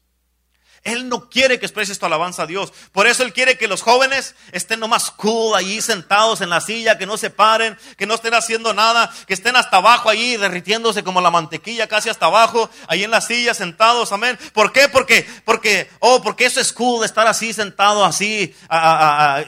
[0.85, 2.73] Él no quiere que expreses tu alabanza a Dios.
[2.93, 6.97] Por eso Él quiere que los jóvenes estén nomás cool allí sentados en la silla,
[6.97, 11.03] que no se paren, que no estén haciendo nada, que estén hasta abajo allí derritiéndose
[11.03, 14.39] como la mantequilla casi hasta abajo, ahí en la silla sentados, amén.
[14.53, 14.89] ¿Por qué?
[14.89, 18.55] Porque, porque, oh, porque eso es cool estar así sentado así,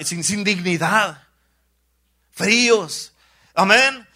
[0.04, 1.22] sin, sin dignidad,
[2.32, 3.12] fríos,
[3.54, 4.06] amén.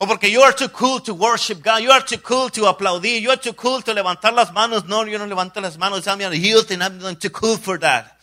[0.00, 1.82] O porque you are too cool to worship God.
[1.82, 3.20] You are too cool to aplaudir.
[3.20, 4.84] You are too cool to levantar las manos.
[4.86, 6.06] No, yo no levanto las manos.
[6.06, 8.16] I'm youth and I'm too cool for that.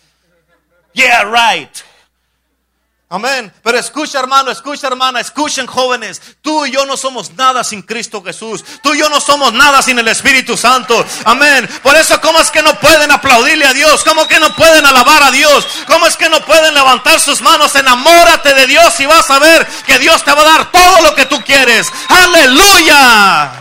[0.93, 1.83] Yeah, right.
[3.07, 3.53] Amén.
[3.63, 6.19] Pero escucha hermano, escucha hermana, escuchen jóvenes.
[6.41, 8.65] Tú y yo no somos nada sin Cristo Jesús.
[8.81, 11.05] Tú y yo no somos nada sin el Espíritu Santo.
[11.23, 11.69] Amén.
[11.83, 14.03] Por eso, ¿cómo es que no pueden aplaudirle a Dios?
[14.03, 15.67] ¿Cómo que no pueden alabar a Dios?
[15.85, 17.75] ¿Cómo es que no pueden levantar sus manos?
[17.75, 21.13] Enamórate de Dios y vas a ver que Dios te va a dar todo lo
[21.13, 21.87] que tú quieres.
[22.09, 23.51] Aleluya.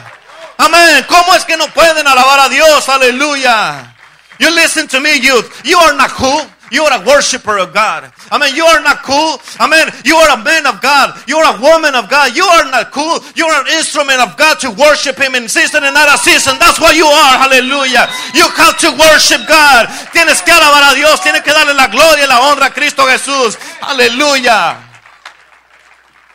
[0.56, 1.04] Amén.
[1.06, 2.88] ¿Cómo es que no pueden alabar a Dios?
[2.88, 3.94] Aleluya.
[4.38, 5.46] You listen to me, youth.
[5.64, 6.53] You are not cool.
[6.70, 8.10] You are a worshiper of God.
[8.32, 8.54] Amen.
[8.54, 9.38] You are not cool.
[9.60, 9.92] Amen.
[10.04, 11.14] You are a man of God.
[11.28, 12.34] You are a woman of God.
[12.34, 13.20] You are not cool.
[13.36, 16.58] You are an instrument of God to worship Him in season and not a season.
[16.58, 17.38] That's what you are.
[17.38, 18.08] Hallelujah.
[18.34, 19.88] You come to worship God.
[20.12, 21.20] Tienes que alabar a Dios.
[21.20, 23.58] Tienes que darle la gloria y la honra a Cristo Jesús.
[23.82, 24.76] Aleluya.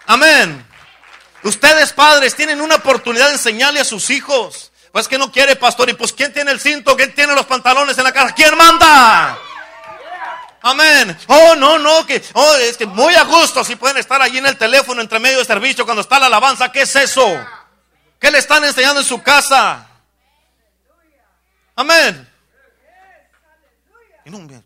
[0.05, 0.65] Amén.
[1.43, 4.71] Ustedes padres tienen una oportunidad de enseñarle a sus hijos.
[4.91, 5.89] Pues que no quiere pastor.
[5.89, 6.95] Y pues ¿quién tiene el cinto?
[6.95, 8.33] ¿Quién tiene los pantalones en la casa?
[8.33, 9.37] ¿Quién manda?
[10.61, 11.17] Amén.
[11.27, 14.45] Oh, no, no, que, oh, es que muy a gusto si pueden estar allí en
[14.45, 16.71] el teléfono entre medio de servicio cuando está la alabanza.
[16.71, 17.25] ¿Qué es eso?
[18.19, 19.87] ¿Qué le están enseñando en su casa?
[21.75, 22.27] Amén.
[24.25, 24.63] no, me,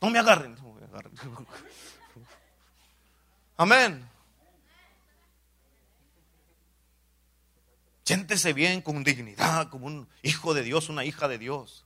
[0.00, 0.56] no me agarren.
[3.56, 4.08] Amén.
[8.04, 11.84] Siéntese bien con dignidad, como un hijo de Dios, una hija de Dios.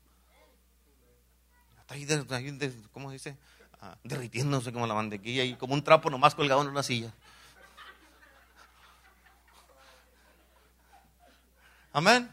[1.85, 1.95] Está
[2.37, 3.37] ahí, de, ¿cómo dice?
[3.81, 7.13] Ah, derritiéndose como la mantequilla y como un trapo nomás colgado en una silla.
[11.93, 12.31] Amén.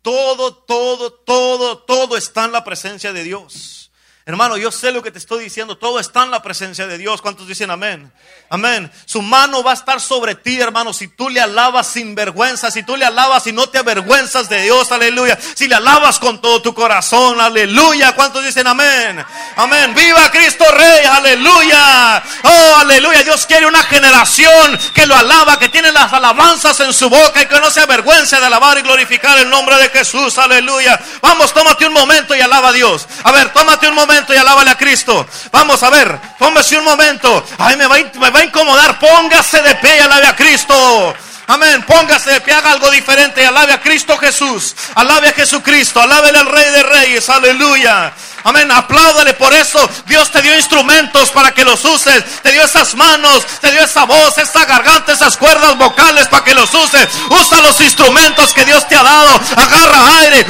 [0.00, 3.83] Todo, todo, todo, todo está en la presencia de Dios.
[4.26, 5.76] Hermano, yo sé lo que te estoy diciendo.
[5.76, 7.20] Todo está en la presencia de Dios.
[7.20, 8.10] ¿Cuántos dicen amén?
[8.48, 8.90] Amén.
[9.04, 10.94] Su mano va a estar sobre ti, hermano.
[10.94, 14.62] Si tú le alabas sin vergüenza, si tú le alabas y no te avergüenzas de
[14.62, 15.38] Dios, aleluya.
[15.54, 18.14] Si le alabas con todo tu corazón, aleluya.
[18.14, 19.22] ¿Cuántos dicen amén?
[19.56, 19.94] Amén.
[19.94, 22.22] Viva Cristo Rey, aleluya.
[22.44, 23.24] Oh, aleluya.
[23.24, 27.46] Dios quiere una generación que lo alaba, que tiene las alabanzas en su boca y
[27.46, 30.98] que no se avergüence de alabar y glorificar el nombre de Jesús, aleluya.
[31.20, 33.06] Vamos, tómate un momento y alaba a Dios.
[33.22, 35.26] A ver, tómate un momento y alábale a Cristo.
[35.50, 37.44] Vamos a ver, póngase un momento.
[37.58, 38.98] Ay, me va, me va a incomodar.
[38.98, 41.14] Póngase de pie y alabe a Cristo.
[41.46, 41.82] Amén.
[41.82, 43.44] Póngase de pie, haga algo diferente.
[43.44, 44.74] Alabe a Cristo Jesús.
[44.94, 46.00] Alabe a Jesucristo.
[46.00, 47.28] Alábele al Rey de Reyes.
[47.28, 48.12] Aleluya.
[48.44, 48.70] Amén.
[48.70, 49.88] Apláudale por eso.
[50.06, 52.24] Dios te dio instrumentos para que los uses.
[52.42, 56.54] Te dio esas manos, te dio esa voz, esa garganta, esas cuerdas vocales para que
[56.54, 57.08] los uses.
[57.30, 59.40] Usa los instrumentos que Dios te ha dado.
[59.56, 60.46] Agarra aire.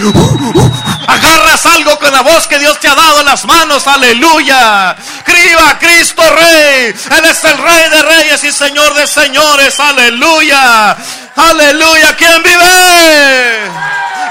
[1.07, 3.86] Agarras algo con la voz que Dios te ha dado en las manos.
[3.86, 4.97] Aleluya.
[5.24, 6.95] Criba Cristo Rey.
[7.16, 9.78] Él es el Rey de Reyes y Señor de Señores.
[9.78, 10.97] Aleluya.
[11.36, 12.16] Aleluya.
[12.16, 13.70] ¿Quién vive?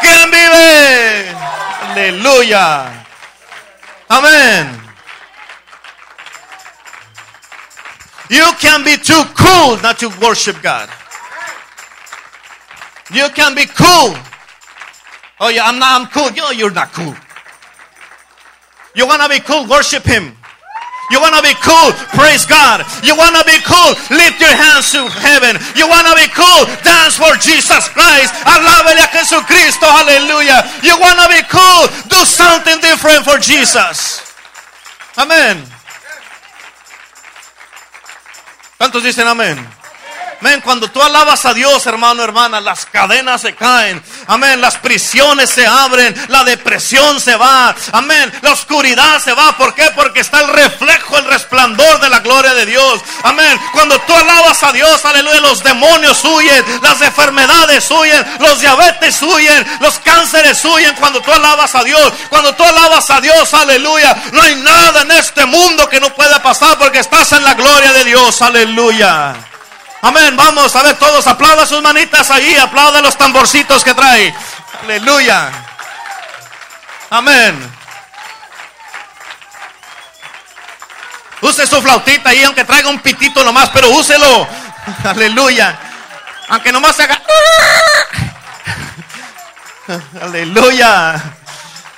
[0.01, 1.35] ¿Quién vive?
[1.91, 3.02] Aleluya.
[4.13, 4.79] Amén.
[8.29, 10.87] You can be too cool not to worship God.
[13.11, 14.13] You can be cool.
[15.39, 16.29] Oh yeah, I'm not I'm cool.
[16.31, 17.15] Know you're not cool.
[18.93, 20.37] You wanna be cool, worship him.
[21.13, 21.93] You want to be cool?
[22.17, 22.81] Praise God.
[23.05, 23.93] You want to be cool?
[24.09, 25.61] Lift your hands to heaven.
[25.77, 26.65] You want to be cool?
[26.81, 28.33] Dance for Jesus Christ.
[28.49, 29.85] Alábele a Jesucristo.
[29.85, 30.65] Hallelujah.
[30.81, 31.85] You want to be cool?
[32.09, 34.25] Do something different for Jesus.
[35.15, 35.61] Amén.
[38.79, 39.82] ¿Cuántos dicen amén?
[40.43, 40.59] Amén.
[40.59, 44.03] Cuando tú alabas a Dios, hermano, hermana, las cadenas se caen.
[44.27, 44.59] Amén.
[44.59, 46.13] Las prisiones se abren.
[46.27, 47.73] La depresión se va.
[47.93, 48.29] Amén.
[48.41, 49.55] La oscuridad se va.
[49.55, 49.89] ¿Por qué?
[49.95, 52.99] Porque está el reflejo, el resplandor de la gloria de Dios.
[53.23, 53.57] Amén.
[53.71, 56.65] Cuando tú alabas a Dios, aleluya, los demonios huyen.
[56.81, 58.25] Las enfermedades huyen.
[58.39, 59.65] Los diabetes huyen.
[59.79, 60.93] Los cánceres huyen.
[60.95, 62.11] Cuando tú alabas a Dios.
[62.27, 64.13] Cuando tú alabas a Dios, aleluya.
[64.33, 67.93] No hay nada en este mundo que no pueda pasar porque estás en la gloria
[67.93, 68.41] de Dios.
[68.41, 69.52] Aleluya.
[70.03, 70.35] Amén.
[70.35, 71.25] Vamos a ver todos.
[71.27, 72.55] Aplauda sus manitas ahí.
[72.57, 74.35] Aplauda los tamborcitos que trae.
[74.83, 75.49] Aleluya.
[77.09, 77.71] Amén.
[81.39, 84.47] Use su flautita ahí, aunque traiga un pitito nomás, pero úselo.
[85.05, 85.79] Aleluya.
[86.49, 87.21] Aunque nomás se haga.
[90.21, 91.21] Aleluya.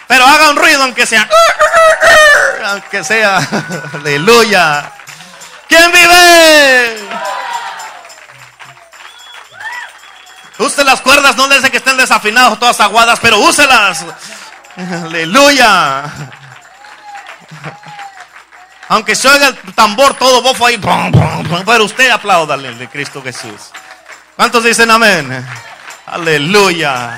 [0.07, 1.27] Pero haga un ruido, aunque sea.
[2.65, 3.37] Aunque sea.
[3.93, 4.91] Aleluya.
[5.67, 7.09] ¿Quién vive?
[10.57, 14.05] Use las cuerdas, no les que estén desafinados, todas aguadas, pero úselas.
[14.77, 16.03] Aleluya.
[18.87, 20.79] Aunque se oiga el tambor todo bofo ahí,
[21.65, 23.71] pero usted apláudale de Cristo Jesús.
[24.35, 25.45] ¿Cuántos dicen amén?
[26.05, 27.17] Aleluya.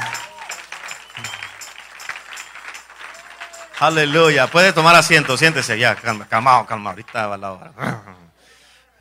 [3.80, 4.48] Aleluya.
[4.48, 5.96] Puede tomar asiento, siéntese allá.
[5.96, 6.92] Calmado, calmado.
[6.92, 7.72] Ahorita va la hora.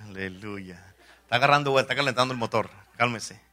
[0.02, 0.82] Aleluya.
[1.22, 2.68] Está agarrando vuelta, está calentando el motor.
[2.96, 3.45] Cálmese.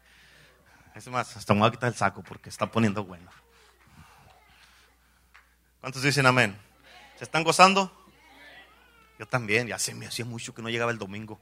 [0.96, 3.30] Es más, hasta me voy a quitar el saco porque está poniendo bueno.
[5.82, 6.56] ¿Cuántos dicen amén?
[7.18, 7.92] ¿Se están gozando?
[9.18, 11.42] Yo también, ya se me hacía mucho que no llegaba el domingo.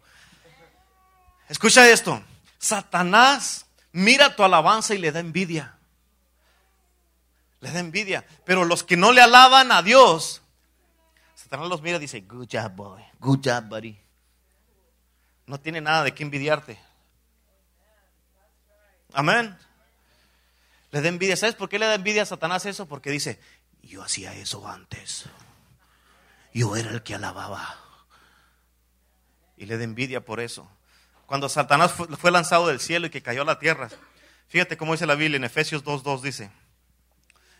[1.50, 2.22] Escucha esto.
[2.58, 5.76] Satanás mira tu alabanza y le da envidia.
[7.60, 8.26] Le da envidia.
[8.46, 10.42] Pero los que no le alaban a Dios,
[11.36, 13.04] Satanás los mira y dice, good job, boy.
[13.20, 14.00] Good job, buddy.
[15.46, 16.80] No tiene nada de qué envidiarte.
[19.14, 19.58] Amén.
[20.92, 21.36] Le da envidia.
[21.38, 22.88] ¿Sabes por qué le da envidia a Satanás eso?
[22.88, 23.40] Porque dice,
[23.82, 25.26] yo hacía eso antes.
[26.54, 27.80] Yo era el que alababa.
[29.58, 30.70] Y le da envidia por eso.
[31.26, 33.90] Cuando Satanás fue lanzado del cielo y que cayó a la tierra,
[34.50, 36.52] fíjate cómo dice la Biblia en Efesios 2.2 dice,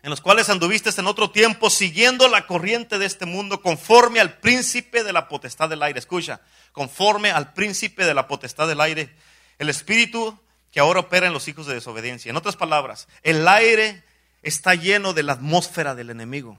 [0.04, 4.40] en los cuales anduviste en otro tiempo siguiendo la corriente de este mundo conforme al
[4.40, 6.00] príncipe de la potestad del aire.
[6.00, 6.42] Escucha,
[6.74, 9.16] conforme al príncipe de la potestad del aire.
[9.58, 10.38] El espíritu
[10.72, 12.30] que ahora opera en los hijos de desobediencia.
[12.30, 14.04] En otras palabras, el aire
[14.42, 16.58] está lleno de la atmósfera del enemigo.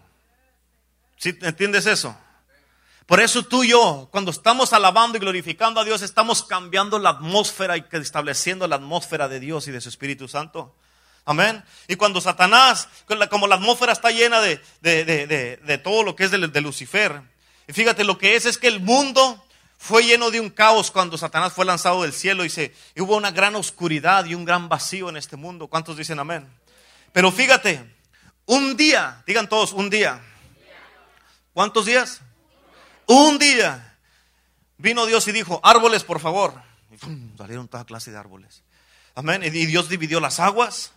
[1.17, 2.17] ¿Sí entiendes eso?
[3.07, 7.11] Por eso tú y yo, cuando estamos alabando y glorificando a Dios, estamos cambiando la
[7.11, 10.75] atmósfera y estableciendo la atmósfera de Dios y de su Espíritu Santo.
[11.25, 11.63] Amén.
[11.89, 12.89] Y cuando Satanás,
[13.31, 17.23] como la atmósfera está llena de, de, todo lo que es de, Lucifer,
[17.69, 19.45] y fíjate, lo que es es que el mundo
[19.83, 23.33] fue lleno de un caos cuando Satanás fue lanzado del cielo y, se, hubo una
[23.33, 25.67] gran oscuridad y un gran vacío en este mundo.
[25.67, 26.49] ¿Cuántos dicen amén?
[27.13, 27.93] Pero fíjate,
[28.47, 30.23] un día, digan todos, un día.
[31.53, 32.21] ¿Cuántos días?
[33.07, 33.99] Un día
[34.79, 36.55] vino Dios y dijo, árboles, por favor.
[36.93, 38.63] Y salieron toda clase de árboles.
[39.17, 39.43] Amén.
[39.43, 40.93] Y Dios dividió las aguas.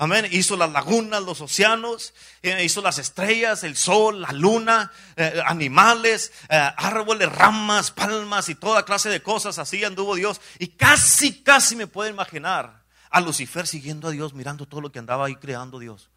[0.00, 0.26] Amén.
[0.30, 6.32] Hizo las lagunas, los océanos, eh, hizo las estrellas, el sol, la luna, eh, animales,
[6.48, 9.58] eh, árboles, ramas, palmas y toda clase de cosas.
[9.58, 10.40] Así anduvo Dios.
[10.58, 15.00] Y casi, casi me puedo imaginar a Lucifer siguiendo a Dios, mirando todo lo que
[15.00, 16.08] andaba ahí creando Dios.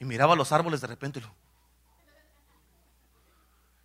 [0.00, 1.22] Y miraba los árboles de repente.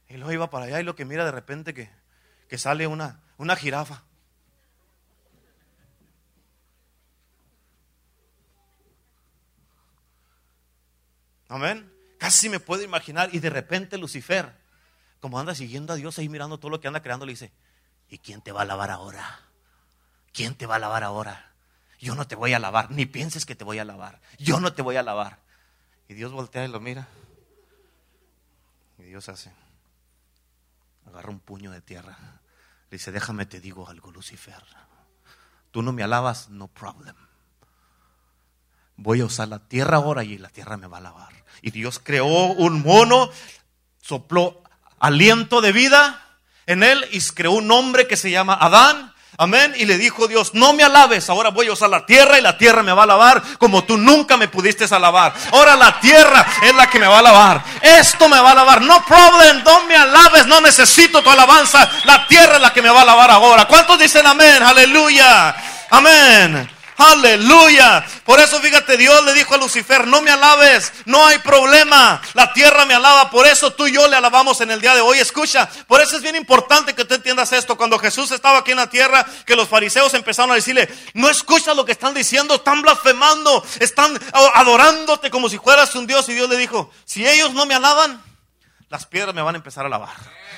[0.07, 1.91] Y luego iba para allá y lo que mira de repente que,
[2.47, 4.03] que sale una, una jirafa.
[11.49, 11.91] Amén.
[12.17, 13.29] Casi me puedo imaginar.
[13.33, 14.53] Y de repente Lucifer,
[15.19, 17.51] como anda siguiendo a Dios ahí mirando todo lo que anda creando, le dice,
[18.09, 19.39] ¿y quién te va a alabar ahora?
[20.33, 21.53] ¿Quién te va a alabar ahora?
[21.99, 24.21] Yo no te voy a alabar, ni pienses que te voy a alabar.
[24.37, 25.39] Yo no te voy a alabar.
[26.07, 27.07] Y Dios voltea y lo mira.
[28.99, 29.51] Y Dios hace,
[31.05, 32.17] agarra un puño de tierra.
[32.89, 34.63] Le dice, déjame te digo algo, Lucifer.
[35.71, 37.15] Tú no me alabas, no problem.
[38.97, 41.29] Voy a usar la tierra ahora y la tierra me va a alabar.
[41.61, 43.29] Y Dios creó un mono,
[44.01, 44.61] sopló
[44.99, 46.21] aliento de vida
[46.65, 49.13] en él y creó un hombre que se llama Adán.
[49.39, 49.75] Amén.
[49.77, 52.57] Y le dijo Dios, no me alabes, ahora voy a usar la tierra y la
[52.57, 55.31] tierra me va a alabar como tú nunca me pudiste alabar.
[55.51, 57.63] Ahora la tierra es la que me va a alabar.
[57.81, 58.81] Esto me va a alabar.
[58.81, 61.87] No problem, no me alabes, no necesito tu alabanza.
[62.05, 63.65] La tierra es la que me va a alabar ahora.
[63.65, 64.63] ¿Cuántos dicen amén?
[64.63, 65.55] Aleluya.
[65.91, 66.76] Amén.
[66.97, 68.03] Aleluya.
[68.25, 72.19] Por eso fíjate, Dios le dijo a Lucifer, no me alabes, no hay problema.
[72.33, 75.01] La tierra me alaba, por eso tú y yo le alabamos en el día de
[75.01, 75.19] hoy.
[75.19, 77.77] Escucha, por eso es bien importante que tú entiendas esto.
[77.77, 81.75] Cuando Jesús estaba aquí en la tierra, que los fariseos empezaron a decirle, no escucha
[81.75, 84.19] lo que están diciendo, están blasfemando, están
[84.55, 86.27] adorándote como si fueras un Dios.
[86.29, 88.23] Y Dios le dijo, si ellos no me alaban,
[88.89, 90.15] las piedras me van a empezar a alabar.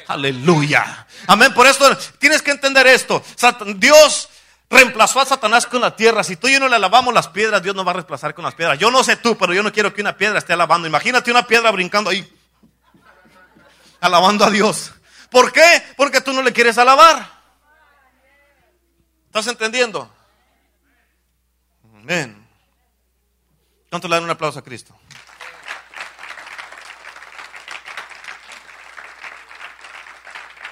[0.08, 1.06] Aleluya.
[1.28, 1.54] Amén.
[1.54, 3.22] Por eso tienes que entender esto.
[3.76, 4.30] Dios
[4.70, 6.24] reemplazó a Satanás con la tierra.
[6.24, 8.46] Si tú y yo no le alabamos las piedras, Dios nos va a reemplazar con
[8.46, 8.78] las piedras.
[8.78, 10.88] Yo no sé tú, pero yo no quiero que una piedra esté alabando.
[10.88, 12.32] Imagínate una piedra brincando ahí,
[14.00, 14.94] alabando a Dios.
[15.32, 15.84] ¿Por qué?
[15.98, 17.40] Porque tú no le quieres alabar.
[19.26, 20.12] ¿Estás entendiendo?
[21.96, 22.48] Amén.
[23.90, 24.96] ¿Cuánto le dan un aplauso a Cristo?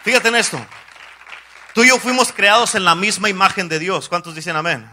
[0.03, 0.65] Fíjate en esto.
[1.77, 4.09] Tú y yo fuimos creados en la misma imagen de Dios.
[4.09, 4.89] ¿Cuántos dicen amén?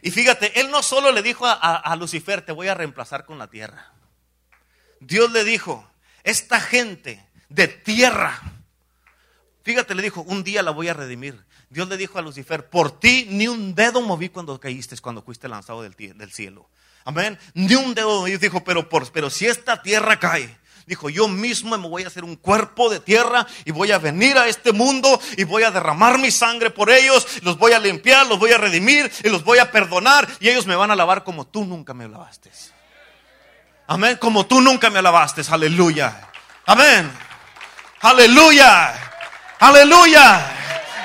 [0.00, 3.50] Y fíjate, Él no solo le dijo a, Lucifer, te voy a reemplazar con la
[3.50, 3.92] tierra.
[5.00, 5.90] Dios le dijo,
[6.22, 8.40] esta gente de tierra,
[9.64, 11.44] fíjate, le dijo, un día la voy a redimir.
[11.68, 15.48] Dios le dijo a Lucifer, por ti ni un dedo moví cuando caíste, cuando fuiste
[15.48, 15.96] lanzado del,
[16.32, 16.70] cielo.
[17.04, 17.36] Amén.
[17.54, 18.36] Ni un dedo moví.
[18.36, 20.56] Dijo, pero, por, pero si esta tierra cae,
[20.86, 24.36] Dijo, yo mismo me voy a hacer un cuerpo de tierra y voy a venir
[24.36, 28.26] a este mundo y voy a derramar mi sangre por ellos, los voy a limpiar,
[28.26, 31.24] los voy a redimir y los voy a perdonar y ellos me van a lavar
[31.24, 32.50] como tú nunca me lavaste.
[33.86, 36.28] Amén, como tú nunca me alabaste, aleluya.
[36.66, 37.10] Amén.
[38.00, 38.94] Aleluya.
[39.60, 40.46] Aleluya.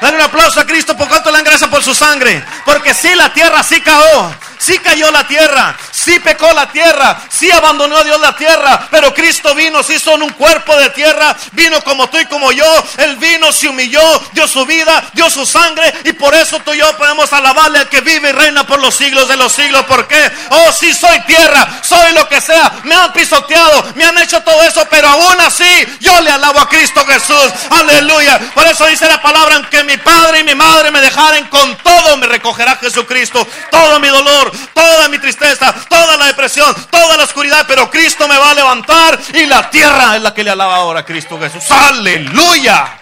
[0.01, 2.43] Dale un aplauso a Cristo por cuanto le dan gracias por su sangre.
[2.65, 7.49] Porque si la tierra sí cayó, sí cayó la tierra, sí pecó la tierra, sí
[7.49, 11.82] abandonó a Dios la tierra, pero Cristo vino, sí son un cuerpo de tierra, vino
[11.84, 12.66] como tú y como yo,
[12.97, 14.01] Él vino, se humilló,
[14.34, 17.89] dio su vida, dio su sangre y por eso tú y yo podemos alabarle al
[17.89, 19.86] que vive y reina por los siglos de los siglos.
[19.86, 20.32] ¿Por qué?
[20.49, 24.62] Oh, sí soy tierra, soy lo que sea, me han pisoteado, me han hecho todo
[24.64, 27.51] eso, pero aún así yo le alabo a Cristo Jesús.
[27.70, 28.39] Aleluya.
[28.53, 32.18] Por eso dice la palabra, aunque mi padre y mi madre me dejaren con todo,
[32.18, 33.47] me recogerá Jesucristo.
[33.72, 38.38] Todo mi dolor, toda mi tristeza, toda la depresión, toda la oscuridad, pero Cristo me
[38.38, 41.64] va a levantar y la tierra es la que le alaba ahora a Cristo Jesús.
[41.70, 43.00] Aleluya.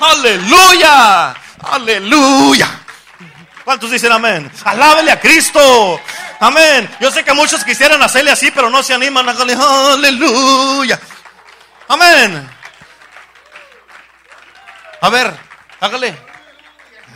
[0.00, 1.34] Aleluya.
[1.70, 2.80] Aleluya.
[3.64, 4.50] ¿Cuántos dicen amén?
[4.64, 6.00] Alábele a Cristo.
[6.40, 6.90] Amén.
[7.00, 9.28] Yo sé que muchos quisieran hacerle así, pero no se animan.
[9.28, 10.98] Aleluya.
[11.86, 12.50] Amén.
[15.00, 15.32] A ver,
[15.80, 16.16] hágale.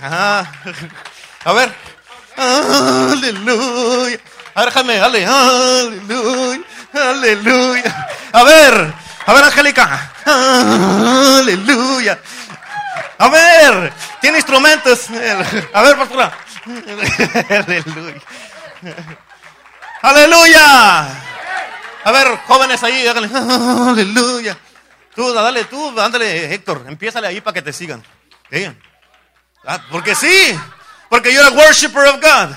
[0.03, 1.73] A ver.
[3.27, 4.18] Aleluya.
[4.55, 5.27] A ver, déjame, dale.
[5.27, 6.61] Aleluya.
[6.93, 8.09] Aleluya.
[8.33, 8.95] A ver,
[9.27, 10.12] a ver, Angélica.
[10.24, 12.18] Aleluya.
[13.18, 15.09] A ver, tiene instrumentos.
[15.72, 16.33] A ver, pastora.
[17.51, 18.22] Aleluya.
[20.03, 21.09] Aleluya.
[22.05, 23.07] A ver, jóvenes ahí.
[23.07, 24.57] Aleluya.
[25.14, 26.85] Tú, dale, tú, ándale, Héctor.
[26.87, 28.05] Empiézale ahí para que te sigan.
[29.66, 30.57] Ah, porque sí.
[31.09, 32.57] Porque you're a worshiper of God.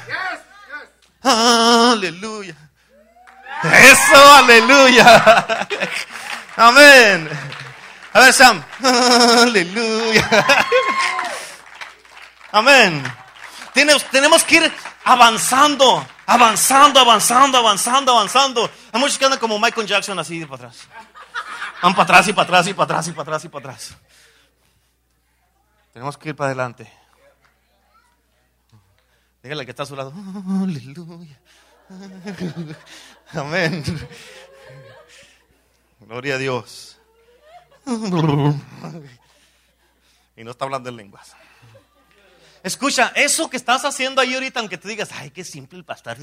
[1.30, 2.56] Aleluya.
[3.64, 5.58] Eso, aleluya.
[6.56, 7.30] Amén.
[8.14, 8.64] A ver, Sam.
[8.84, 10.30] Aleluya.
[12.52, 13.04] Amén.
[13.74, 14.74] Tenemos que ir
[15.06, 18.72] avanzando, avanzando, avanzando, avanzando, avanzando.
[18.92, 20.88] Hay muchos que andan como Michael Jackson así para atrás.
[21.82, 23.98] Van para atrás y para atrás y para atrás y para atrás y para atrás.
[25.94, 26.99] Tenemos que ir para adelante.
[29.42, 30.14] Dígale que está a su lado.
[30.64, 31.40] Aleluya.
[33.32, 33.84] Amén.
[36.02, 36.98] Gloria a Dios.
[40.36, 41.34] Y no está hablando en lenguas.
[42.62, 46.18] Escucha, eso que estás haciendo ahí ahorita, aunque te digas, ay, qué simple el pastor.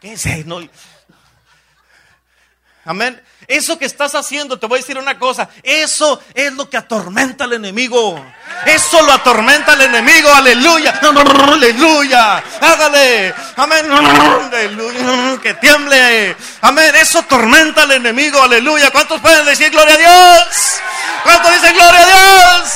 [0.00, 0.46] ¿Qué es?
[0.46, 0.60] No.
[2.88, 3.22] Amén.
[3.46, 7.44] Eso que estás haciendo, te voy a decir una cosa, eso es lo que atormenta
[7.44, 8.18] al enemigo.
[8.64, 17.82] Eso lo atormenta al enemigo, aleluya, aleluya, hágale, amén, aleluya, que tiemble, amén, eso atormenta
[17.82, 18.90] al enemigo, aleluya.
[18.90, 20.80] ¿Cuántos pueden decir gloria a Dios?
[21.24, 22.72] ¿Cuántos dicen gloria a Dios?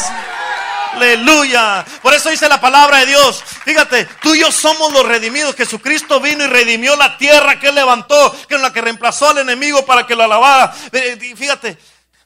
[0.95, 1.85] Aleluya.
[2.03, 3.43] Por eso dice la palabra de Dios.
[3.65, 5.55] Fíjate, tú y yo somos los redimidos.
[5.57, 9.39] Jesucristo vino y redimió la tierra que él levantó, que en la que reemplazó al
[9.39, 10.75] enemigo para que lo alabara.
[10.93, 11.79] Eh, fíjate,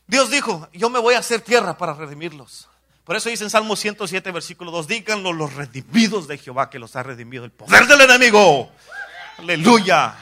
[0.06, 2.68] Dios dijo, yo me voy a hacer tierra para redimirlos.
[3.04, 6.96] Por eso dice en Salmo 107, versículo 2, díganlo los redimidos de Jehová que los
[6.96, 8.72] ha redimido el poder del enemigo.
[9.38, 10.14] Aleluya.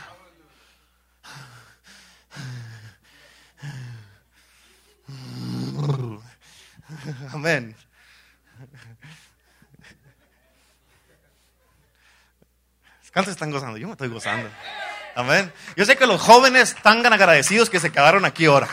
[7.33, 7.75] Amén.
[13.15, 13.79] ¿Cuántos están gozando?
[13.79, 14.51] Yo me estoy gozando.
[15.15, 15.53] Amén.
[15.77, 18.69] Yo sé que los jóvenes están agradecidos que se quedaron aquí ahora.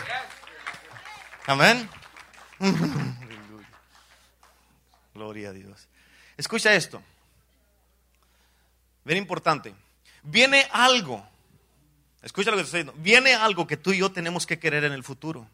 [1.46, 1.88] Amén.
[5.14, 5.88] Gloria a Dios.
[6.38, 7.04] Escucha esto.
[9.04, 9.76] Bien importante.
[10.24, 11.24] Viene algo.
[12.24, 13.02] Escucha lo que estoy diciendo.
[13.02, 15.48] Viene algo que tú y yo tenemos que querer en el futuro.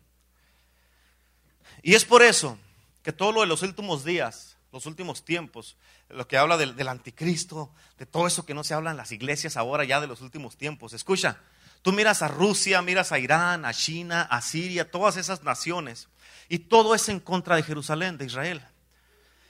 [1.82, 2.58] Y es por eso
[3.04, 5.78] que todo lo de los últimos días los últimos tiempos,
[6.10, 9.58] lo que habla del, anticristo, de todo eso que no se habla en las iglesias
[9.58, 10.94] ahora ya de los últimos tiempos.
[10.94, 11.40] Escucha,
[11.82, 16.10] tú miras a Rusia, miras a Irán, a China, a Siria, todas esas naciones,
[16.50, 18.62] y todo es en contra de Jerusalén, de Israel.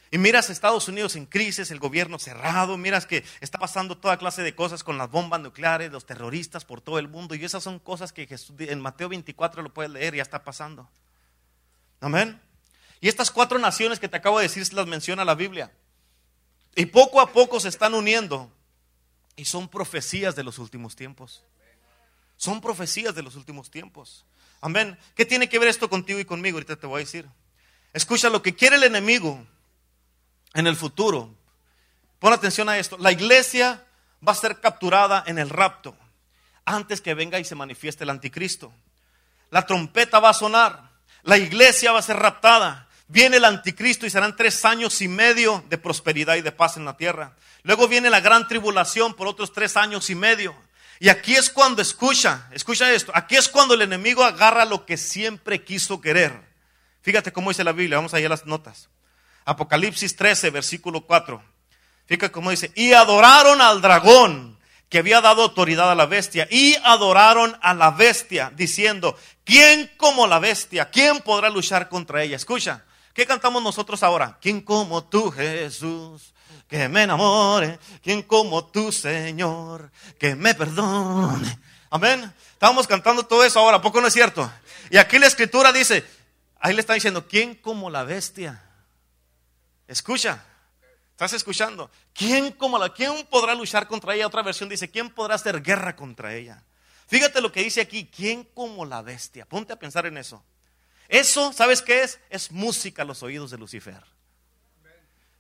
[0.10, 4.18] Y miras a Estados Unidos en crisis, el gobierno cerrado, miras que está pasando toda
[4.18, 7.64] clase de cosas con las bombas nucleares, los terroristas por todo el mundo, y esas
[7.64, 10.88] son cosas que Jesús, en Mateo 24 lo puedes leer, ya está pasando.
[12.00, 12.40] Amén.
[13.00, 15.72] Y estas cuatro naciones que te acabo de decir las menciona la Biblia.
[16.76, 18.52] Y poco a poco se están uniendo.
[19.36, 21.44] Y son profecías de los últimos tiempos.
[22.38, 24.26] Son profecías de los últimos tiempos.
[24.62, 24.98] Amén.
[25.16, 26.58] ¿Qué tiene que ver esto contigo y conmigo?
[26.58, 27.28] Ahorita te voy a decir.
[27.94, 29.46] Escucha lo que quiere el enemigo
[30.54, 31.34] en el futuro.
[32.20, 32.98] Pon atención a esto.
[32.98, 33.86] La iglesia
[34.28, 35.96] va a ser capturada en el rapto
[36.66, 38.74] antes que venga y se manifieste el anticristo.
[39.52, 40.92] La trompeta va a sonar.
[41.24, 45.64] La iglesia va a ser raptada Viene el anticristo y serán tres años y medio
[45.70, 47.36] de prosperidad y de paz en la tierra.
[47.64, 50.56] Luego viene la gran tribulación por otros tres años y medio.
[51.00, 54.98] Y aquí es cuando escucha, escucha esto, aquí es cuando el enemigo agarra lo que
[54.98, 56.34] siempre quiso querer.
[57.02, 58.90] Fíjate cómo dice la Biblia, vamos allá a las notas.
[59.46, 61.42] Apocalipsis 13, versículo 4.
[62.08, 64.58] Fíjate cómo dice, y adoraron al dragón
[64.90, 70.28] que había dado autoridad a la bestia, y adoraron a la bestia, diciendo, ¿quién como
[70.28, 70.90] la bestia?
[70.90, 72.38] ¿Quién podrá luchar contra ella?
[72.38, 72.86] Escucha,
[73.18, 74.38] ¿Qué cantamos nosotros ahora?
[74.40, 76.36] ¿Quién como tú, Jesús?
[76.68, 77.80] Que me enamore.
[78.04, 79.92] ¿Quién como tú, Señor?
[80.20, 81.58] Que me perdone.
[81.90, 82.32] Amén.
[82.52, 84.48] Estamos cantando todo eso ahora, ¿poco no es cierto?
[84.92, 86.06] Y aquí la escritura dice,
[86.60, 88.64] ahí le está diciendo, ¿quién como la bestia?
[89.88, 90.46] Escucha,
[91.10, 91.90] ¿estás escuchando?
[92.14, 94.28] ¿Quién como la, quién podrá luchar contra ella?
[94.28, 96.64] Otra versión dice, ¿quién podrá hacer guerra contra ella?
[97.08, 99.48] Fíjate lo que dice aquí, ¿quién como la bestia?
[99.48, 100.44] Ponte a pensar en eso.
[101.08, 102.20] Eso, ¿sabes qué es?
[102.30, 104.04] Es música a los oídos de Lucifer.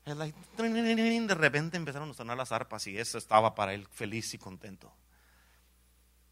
[0.05, 4.93] De repente empezaron a sonar las arpas y eso estaba para él feliz y contento.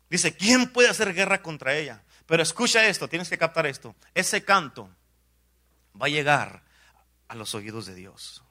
[0.09, 2.03] Dice, ¿quién puede hacer guerra contra ella?
[2.25, 3.95] Pero escucha esto, tienes que captar esto.
[4.13, 4.89] Ese canto
[5.99, 6.63] va a llegar
[7.27, 8.43] a los oídos de Dios.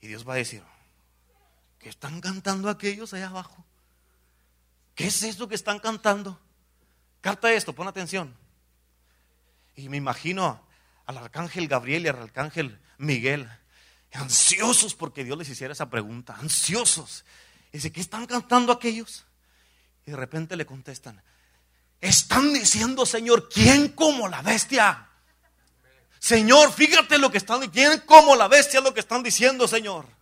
[0.00, 0.62] Y Dios va a decir,
[1.80, 3.64] ¿qué están cantando aquellos allá abajo?
[4.94, 6.40] ¿Qué es eso que están cantando?
[7.20, 8.45] Capta esto, pon atención.
[9.76, 10.66] Y me imagino
[11.04, 13.48] al arcángel Gabriel y al arcángel Miguel,
[14.12, 17.24] ansiosos porque Dios les hiciera esa pregunta, ansiosos.
[17.72, 19.26] Y dice, ¿qué están cantando aquellos?
[20.06, 21.22] Y de repente le contestan,
[22.00, 25.08] están diciendo, Señor, ¿quién como la bestia?
[26.18, 29.68] Señor, fíjate lo que están diciendo, ¿quién como la bestia es lo que están diciendo,
[29.68, 30.15] Señor?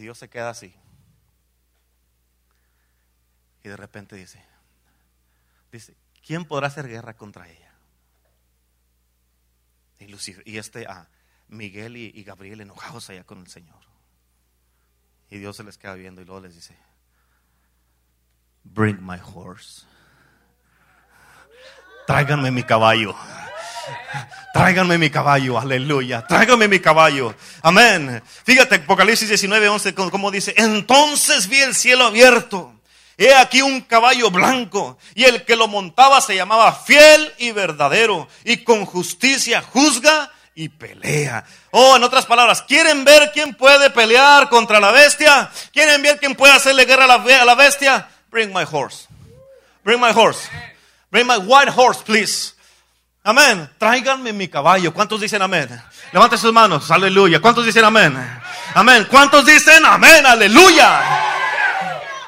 [0.00, 0.74] Dios se queda así.
[3.62, 4.42] Y de repente dice,
[5.70, 5.94] dice,
[6.24, 7.74] ¿quién podrá hacer guerra contra ella?
[9.98, 10.14] Y,
[10.46, 11.08] y este a
[11.48, 13.80] Miguel y, y, Gabriel enojados allá con el Señor.
[15.28, 16.76] Y Dios se les queda viendo y luego les dice,
[18.64, 19.84] bring my horse.
[22.06, 23.14] Tráiganme mi caballo.
[24.52, 26.26] Tráiganme mi caballo, aleluya.
[26.26, 27.34] Tráiganme mi caballo.
[27.62, 28.22] Amén.
[28.44, 32.74] Fíjate, Apocalipsis 19, 11, como dice, entonces vi el cielo abierto.
[33.16, 38.26] He aquí un caballo blanco y el que lo montaba se llamaba fiel y verdadero
[38.44, 41.44] y con justicia juzga y pelea.
[41.70, 45.50] Oh, en otras palabras, ¿quieren ver quién puede pelear contra la bestia?
[45.72, 48.08] ¿Quieren ver quién puede hacerle guerra a la, a la bestia?
[48.30, 49.06] Bring my horse.
[49.84, 50.48] Bring my horse.
[51.10, 52.54] Bring my white horse, please.
[53.30, 53.70] Amén.
[53.78, 54.92] Tráiganme mi caballo.
[54.92, 55.68] ¿Cuántos dicen amén?
[56.12, 56.90] Levanten sus manos.
[56.90, 57.40] Aleluya.
[57.40, 58.18] ¿Cuántos dicen amén?
[58.74, 59.06] Amén.
[59.08, 60.26] ¿Cuántos dicen amén?
[60.26, 61.00] Aleluya.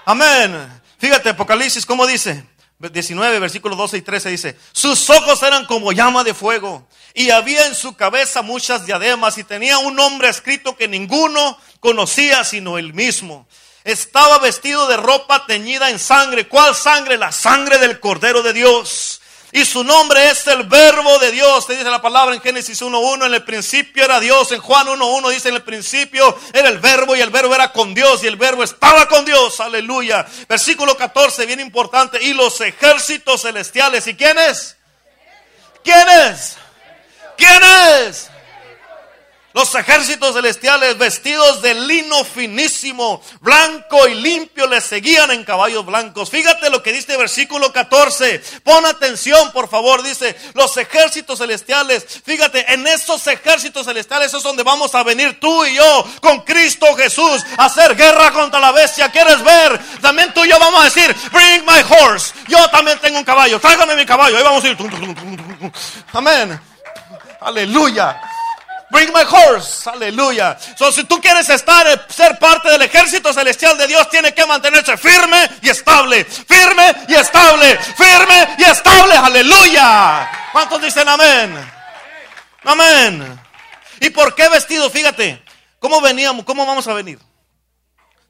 [0.05, 0.81] Amén.
[0.99, 2.47] Fíjate, Apocalipsis, ¿cómo dice?
[2.79, 7.67] 19, versículos 12 y 13 dice, sus ojos eran como llama de fuego y había
[7.67, 12.95] en su cabeza muchas diademas y tenía un nombre escrito que ninguno conocía sino él
[12.95, 13.49] mismo.
[13.83, 16.47] Estaba vestido de ropa teñida en sangre.
[16.47, 17.19] ¿Cuál sangre?
[17.19, 19.22] La sangre del Cordero de Dios.
[19.55, 21.67] Y su nombre es el verbo de Dios.
[21.67, 23.27] Te dice la palabra en Génesis 1.1.
[23.27, 24.51] En el principio era Dios.
[24.51, 27.93] En Juan 1.1 dice en el principio era el verbo y el verbo era con
[27.93, 29.61] Dios y el verbo estaba con Dios.
[29.61, 30.27] Aleluya.
[30.49, 32.23] Versículo 14, bien importante.
[32.23, 34.07] Y los ejércitos celestiales.
[34.07, 34.79] ¿Y quiénes?
[35.85, 36.57] ¿Quiénes?
[37.37, 38.32] ¿Quiénes?
[39.55, 46.31] Los ejércitos celestiales vestidos de lino finísimo, blanco y limpio, le seguían en caballos blancos.
[46.31, 48.43] Fíjate lo que dice el versículo 14.
[48.65, 50.03] Pon atención, por favor.
[50.03, 52.07] Dice, los ejércitos celestiales.
[52.25, 56.87] Fíjate, en esos ejércitos celestiales es donde vamos a venir tú y yo con Cristo
[56.97, 59.11] Jesús a hacer guerra contra la bestia.
[59.11, 59.79] ¿Quieres ver?
[60.01, 62.33] También tú y yo vamos a decir, bring my horse.
[62.49, 63.61] Yo también tengo un caballo.
[63.61, 64.39] Tráigame mi caballo.
[64.39, 64.77] Ahí vamos a ir.
[66.13, 66.59] Amén.
[67.41, 68.21] Aleluya.
[68.93, 69.89] Bring my horse.
[69.89, 70.59] Aleluya.
[70.77, 74.45] So, si tú quieres estar, eh, ser parte del ejército celestial de Dios, tiene que
[74.45, 76.27] mantenerse firme y estable.
[76.27, 77.79] Firme y estable.
[77.97, 79.15] Firme y estable.
[79.15, 80.31] Aleluya.
[80.53, 81.57] ¿Cuántos dicen amén?
[82.65, 83.41] Amén.
[83.99, 84.91] ¿Y por qué vestido?
[84.91, 85.43] Fíjate.
[85.79, 86.45] ¿Cómo veníamos?
[86.45, 87.19] ¿Cómo vamos a venir?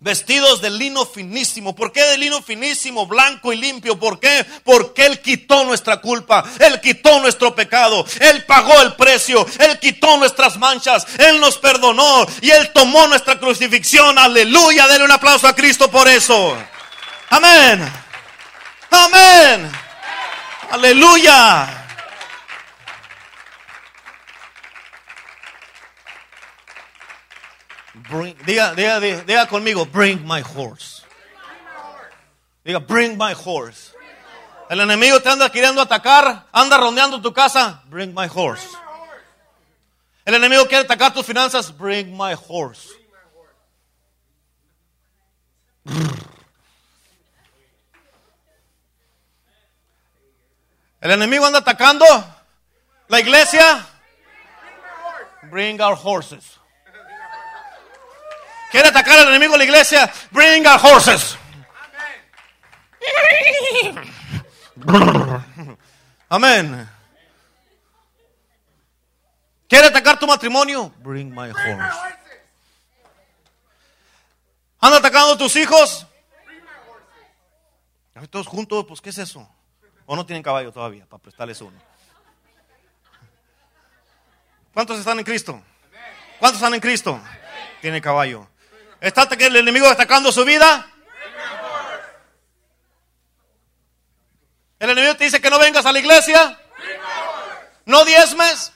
[0.03, 1.74] Vestidos de lino finísimo.
[1.74, 3.98] ¿Por qué de lino finísimo, blanco y limpio?
[3.98, 4.44] ¿Por qué?
[4.64, 10.16] Porque Él quitó nuestra culpa, Él quitó nuestro pecado, Él pagó el precio, Él quitó
[10.16, 14.18] nuestras manchas, Él nos perdonó y Él tomó nuestra crucifixión.
[14.18, 16.57] Aleluya, denle un aplauso a Cristo por eso.
[17.30, 17.90] Amén.
[18.90, 19.72] Amén.
[20.70, 21.81] Aleluya.
[28.44, 31.02] Diga, diga, diga, conmigo, bring my horse.
[32.64, 33.92] Diga, bring my horse.
[34.70, 38.66] El enemigo te anda queriendo atacar, anda rondeando tu casa, bring my horse.
[40.24, 42.88] El enemigo quiere atacar tus finanzas, bring my horse.
[51.00, 52.06] El enemigo anda atacando
[53.08, 53.84] la iglesia.
[55.50, 56.61] Bring our horses.
[58.72, 60.10] Quiere atacar al enemigo de la iglesia.
[60.30, 61.36] Bring our horses.
[66.30, 66.88] Amén.
[69.68, 70.90] ¿Quiere atacar tu matrimonio?
[71.00, 72.08] Bring my horse.
[74.80, 76.06] ¿Anda atacando a tus hijos?
[78.30, 79.46] Todos juntos, pues ¿qué es eso?
[80.06, 81.78] ¿O no tienen caballo todavía para prestarles uno?
[84.72, 85.62] ¿Cuántos están en Cristo?
[86.38, 87.20] ¿Cuántos están en Cristo?
[87.82, 88.48] Tiene caballo.
[89.03, 90.86] ¿Está el enemigo atacando su vida?
[94.78, 96.57] ¿El enemigo te dice que no vengas a la iglesia?
[97.84, 98.72] ¿No diezmes?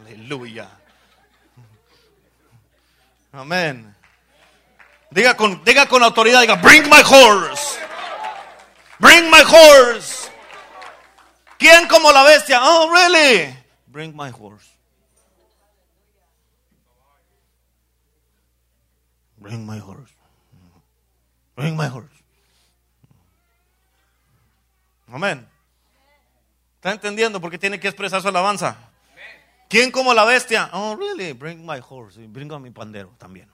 [0.00, 0.68] Aleluya.
[3.32, 3.94] Amén.
[5.10, 7.78] Diga con, diga con autoridad, diga, bring my horse.
[8.98, 10.25] Bring my horse.
[11.58, 12.60] ¿Quién como la bestia?
[12.62, 13.56] Oh, really?
[13.86, 14.68] Bring my horse.
[19.38, 20.12] Bring my horse.
[21.54, 22.14] Bring my horse.
[25.08, 25.48] Amén.
[26.76, 28.76] ¿Está entendiendo por qué tiene que expresar su alabanza?
[29.68, 30.70] ¿Quién como la bestia?
[30.72, 31.32] Oh, really?
[31.32, 32.26] Bring my horse.
[32.26, 33.48] Bring mi pandero también.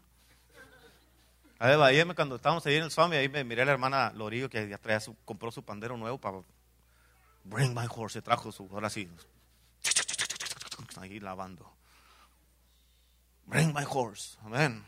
[1.59, 4.51] A ver, cuando estábamos ahí en el Swami, ahí me miré a la hermana Lorillo
[4.51, 6.39] que ya su, compró su pandero nuevo para
[7.45, 8.15] Bring my horse.
[8.15, 9.09] Se trajo su, ahora sí.
[10.97, 11.73] Ahí lavando.
[13.47, 14.37] Bring my horse.
[14.45, 14.85] Amén.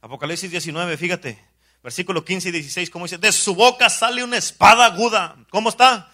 [0.00, 1.52] Apocalipsis 19, fíjate.
[1.82, 5.36] Versículo 15 y 16, como dice, de su boca sale una espada aguda.
[5.50, 6.12] ¿Cómo está?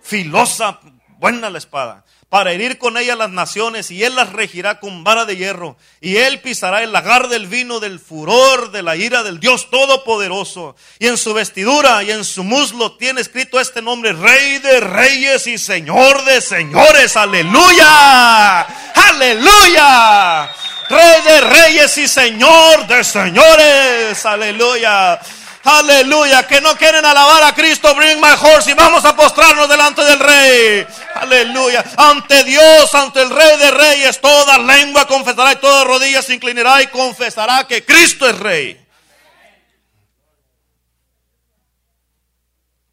[0.00, 0.80] Filosa,
[1.18, 5.24] buena la espada para herir con ella las naciones, y él las regirá con vara
[5.24, 9.38] de hierro, y él pisará el lagar del vino del furor de la ira del
[9.38, 10.74] Dios Todopoderoso.
[10.98, 15.46] Y en su vestidura y en su muslo tiene escrito este nombre, Rey de Reyes
[15.46, 17.16] y Señor de Señores.
[17.16, 18.62] Aleluya,
[18.94, 20.50] aleluya.
[20.88, 24.26] Rey de Reyes y Señor de Señores.
[24.26, 25.20] Aleluya.
[25.66, 26.46] Aleluya.
[26.46, 27.92] Que no quieren alabar a Cristo.
[27.94, 28.70] Bring my horse.
[28.70, 30.86] Y vamos a postrarnos delante del Rey.
[31.16, 31.84] Aleluya.
[31.96, 36.80] Ante Dios, ante el Rey de Reyes, toda lengua confesará y toda rodilla se inclinará
[36.82, 38.86] y confesará que Cristo es Rey.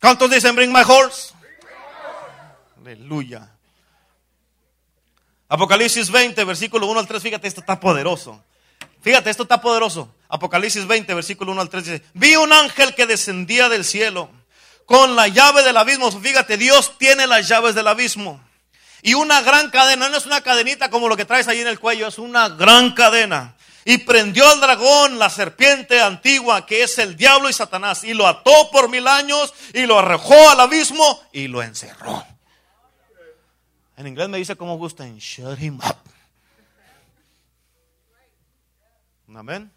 [0.02, 1.34] ¿Cuántos dicen bring my horse?
[2.82, 3.50] Aleluya.
[5.48, 8.44] Apocalipsis 20, versículo 1 al 3, fíjate, esto está poderoso.
[9.04, 10.16] Fíjate, esto está poderoso.
[10.30, 14.30] Apocalipsis 20, versículo 1 al 3 dice, vi un ángel que descendía del cielo
[14.86, 16.10] con la llave del abismo.
[16.10, 18.42] Fíjate, Dios tiene las llaves del abismo.
[19.02, 21.80] Y una gran cadena, no es una cadenita como lo que traes ahí en el
[21.80, 23.58] cuello, es una gran cadena.
[23.84, 28.26] Y prendió al dragón, la serpiente antigua, que es el diablo y Satanás, y lo
[28.26, 32.26] ató por mil años, y lo arrojó al abismo, y lo encerró.
[33.98, 36.13] En inglés me dice como gusta, shut him up.
[39.36, 39.72] Amén.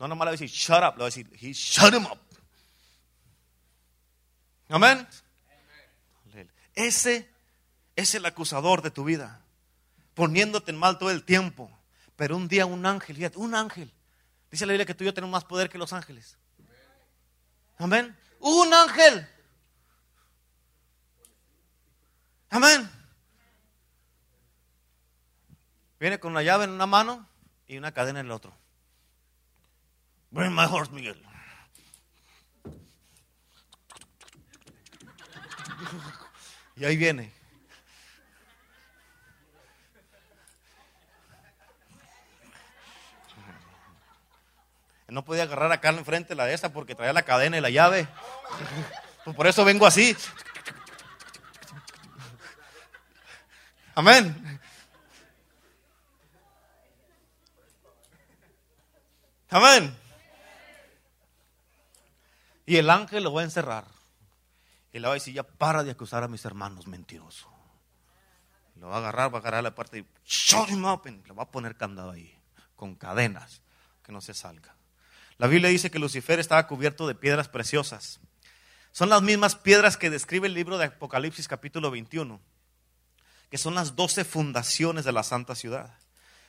[0.00, 2.04] No nomás le voy a decir shut up, le voy a decir he shut him
[2.06, 2.18] up.
[4.68, 5.06] Amén.
[6.74, 7.30] Ese
[7.94, 9.40] es el acusador de tu vida,
[10.14, 11.70] poniéndote en mal todo el tiempo.
[12.16, 13.92] Pero un día un ángel, un ángel.
[14.50, 16.36] Dice la Biblia que tú y yo tenemos más poder que los ángeles.
[17.78, 18.16] Amén.
[18.40, 19.28] Un ángel.
[22.50, 23.03] Amén.
[25.98, 27.26] Viene con una llave en una mano
[27.66, 28.52] y una cadena en el otro.
[30.30, 31.24] Bring my horse, Miguel.
[36.76, 37.32] Y ahí viene.
[45.08, 48.08] No podía agarrar acá enfrente la de esa porque traía la cadena y la llave.
[49.36, 50.16] Por eso vengo así.
[53.94, 54.60] Amén.
[59.54, 59.96] Amén.
[62.66, 63.84] Y el ángel lo va a encerrar.
[64.92, 67.48] Y le va a decir, ya para de acusar a mis hermanos mentiroso.
[68.80, 71.02] Lo va a agarrar, va a agarrar la parte y shut him up.
[71.04, 72.36] le va a poner candado ahí,
[72.74, 73.62] con cadenas,
[74.02, 74.74] que no se salga.
[75.38, 78.18] La Biblia dice que Lucifer estaba cubierto de piedras preciosas.
[78.90, 82.40] Son las mismas piedras que describe el libro de Apocalipsis capítulo 21,
[83.50, 85.96] que son las doce fundaciones de la santa ciudad.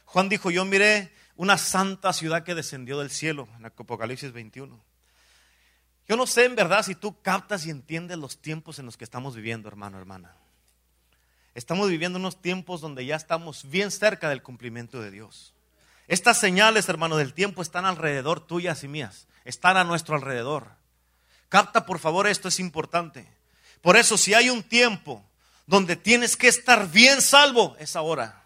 [0.05, 4.79] Juan dijo, yo miré una santa ciudad que descendió del cielo, en Apocalipsis 21.
[6.07, 9.03] Yo no sé en verdad si tú captas y entiendes los tiempos en los que
[9.03, 10.36] estamos viviendo, hermano, hermana.
[11.55, 15.53] Estamos viviendo unos tiempos donde ya estamos bien cerca del cumplimiento de Dios.
[16.07, 19.27] Estas señales, hermano, del tiempo están alrededor tuyas y mías.
[19.45, 20.67] Están a nuestro alrededor.
[21.49, 23.27] Capta, por favor, esto es importante.
[23.81, 25.25] Por eso, si hay un tiempo
[25.65, 28.44] donde tienes que estar bien salvo, es ahora.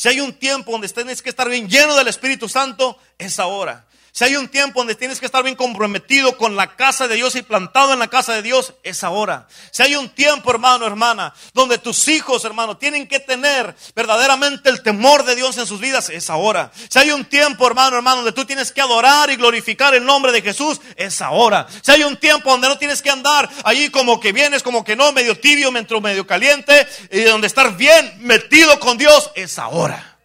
[0.00, 3.84] Si hay un tiempo donde tienes que estar bien lleno del Espíritu Santo, es ahora.
[4.12, 7.36] Si hay un tiempo donde tienes que estar bien comprometido con la casa de Dios
[7.36, 9.46] y plantado en la casa de Dios, es ahora.
[9.70, 14.82] Si hay un tiempo, hermano, hermana, donde tus hijos, hermano, tienen que tener verdaderamente el
[14.82, 16.72] temor de Dios en sus vidas, es ahora.
[16.88, 20.32] Si hay un tiempo, hermano, hermano, donde tú tienes que adorar y glorificar el nombre
[20.32, 21.66] de Jesús, es ahora.
[21.82, 24.96] Si hay un tiempo donde no tienes que andar allí como que vienes, como que
[24.96, 30.18] no, medio tibio, medio caliente, y donde estar bien metido con Dios, es ahora.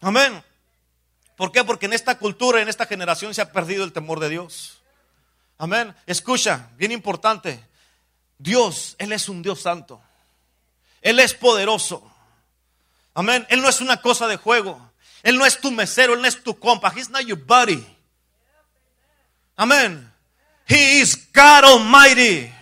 [0.00, 0.42] Amén.
[1.40, 1.64] ¿Por qué?
[1.64, 4.82] Porque en esta cultura, en esta generación se ha perdido el temor de Dios.
[5.56, 5.96] Amén.
[6.04, 7.66] Escucha, bien importante.
[8.36, 10.02] Dios, Él es un Dios santo.
[11.00, 12.06] Él es poderoso.
[13.14, 13.46] Amén.
[13.48, 14.92] Él no es una cosa de juego.
[15.22, 16.92] Él no es tu mesero, Él no es tu compa.
[16.94, 17.86] He's not your buddy.
[19.56, 20.12] Amén.
[20.68, 22.52] He is God Almighty.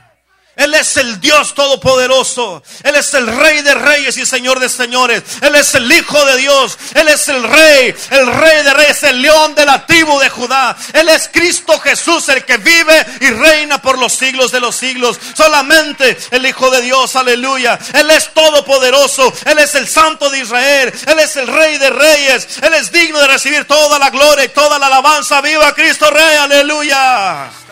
[0.58, 2.64] Él es el Dios todopoderoso.
[2.82, 5.22] Él es el Rey de reyes y Señor de señores.
[5.40, 6.76] Él es el Hijo de Dios.
[6.94, 10.76] Él es el Rey, el Rey de reyes, el León de la tribu de Judá.
[10.94, 15.20] Él es Cristo Jesús, el que vive y reina por los siglos de los siglos.
[15.36, 17.78] Solamente el Hijo de Dios, aleluya.
[17.94, 19.32] Él es todopoderoso.
[19.44, 20.92] Él es el Santo de Israel.
[21.06, 22.58] Él es el Rey de reyes.
[22.62, 25.40] Él es digno de recibir toda la gloria y toda la alabanza.
[25.40, 27.67] Viva Cristo Rey, aleluya.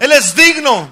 [0.00, 0.90] Él es digno.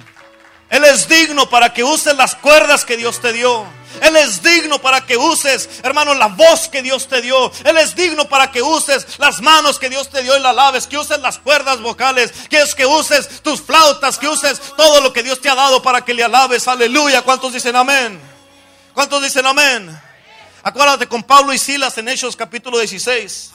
[0.70, 3.66] Él es digno para que uses las cuerdas que Dios te dio.
[4.02, 7.50] Él es digno para que uses, hermano, la voz que Dios te dio.
[7.64, 10.86] Él es digno para que uses las manos que Dios te dio y la laves,
[10.86, 15.10] que uses las cuerdas vocales, que es que uses tus flautas, que uses todo lo
[15.12, 16.68] que Dios te ha dado para que le alabes.
[16.68, 17.22] Aleluya.
[17.22, 18.20] ¿Cuántos dicen amén?
[18.92, 19.98] ¿Cuántos dicen amén?
[20.62, 23.52] Acuérdate con Pablo y Silas en Hechos capítulo 16.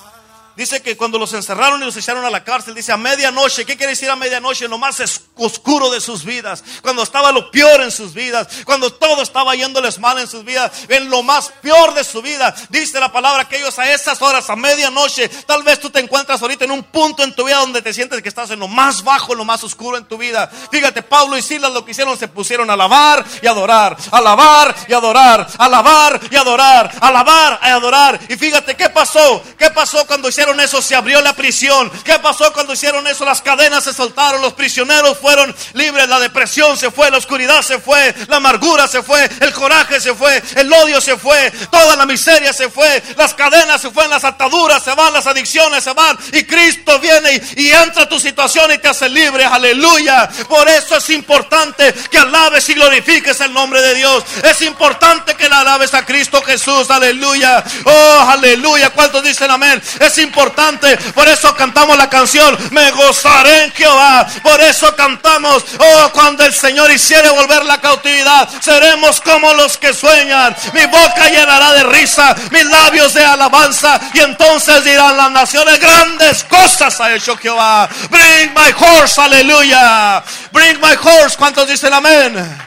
[0.56, 3.76] Dice que cuando los encerraron y los echaron a la cárcel, dice a medianoche, ¿qué
[3.76, 4.68] quiere decir a medianoche?
[4.68, 9.24] Nomás es oscuro de sus vidas, cuando estaba lo peor en sus vidas, cuando todo
[9.24, 12.54] estaba yéndoles mal en sus vidas, en lo más peor de su vida.
[12.70, 16.40] Dice la palabra que ellos a esas horas, a medianoche, tal vez tú te encuentras
[16.40, 19.04] ahorita en un punto en tu vida donde te sientes que estás en lo más
[19.04, 20.52] bajo, en lo más oscuro en tu vida.
[20.72, 24.94] Fíjate, Pablo y Silas lo que hicieron, se pusieron a alabar y adorar, alabar y
[24.94, 28.20] adorar, alabar y adorar, alabar y adorar.
[28.30, 29.42] Y fíjate, ¿qué pasó?
[29.58, 30.82] ¿Qué pasó cuando hicieron eso?
[30.82, 31.90] Se abrió la prisión.
[32.04, 33.26] ¿Qué pasó cuando hicieron eso?
[33.26, 37.80] Las cadenas se soltaron, los prisioneros fueron libres, la depresión se fue, la oscuridad se
[37.80, 42.06] fue, la amargura se fue, el coraje se fue, el odio se fue, toda la
[42.06, 46.18] miseria se fue, las cadenas se fueron, las ataduras se van, las adicciones se van
[46.32, 50.30] y Cristo viene y, entra a tu situación y te hace libre, aleluya.
[50.48, 54.24] Por eso es importante que alabes y glorifiques el nombre de Dios.
[54.44, 57.64] Es importante que le alabes a Cristo Jesús, aleluya.
[57.86, 58.92] Oh, aleluya.
[58.92, 59.82] ¿Cuántos dicen amén?
[60.00, 64.28] Es importante, por eso cantamos la canción, me gozaré en Jehová.
[64.42, 69.94] Por eso cantamos, oh, cuando el Señor hiciere volver la cautividad, seremos como los que
[69.94, 70.56] sueñan.
[70.74, 76.44] Mi boca llenará de risa, mis labios de alabanza, y entonces dirán las naciones, grandes
[76.44, 77.88] cosas ha hecho Jehová.
[78.10, 80.24] Bring my horse, aleluya.
[80.52, 81.38] Bring my horse.
[81.38, 82.58] ¿Cuántos dicen amén?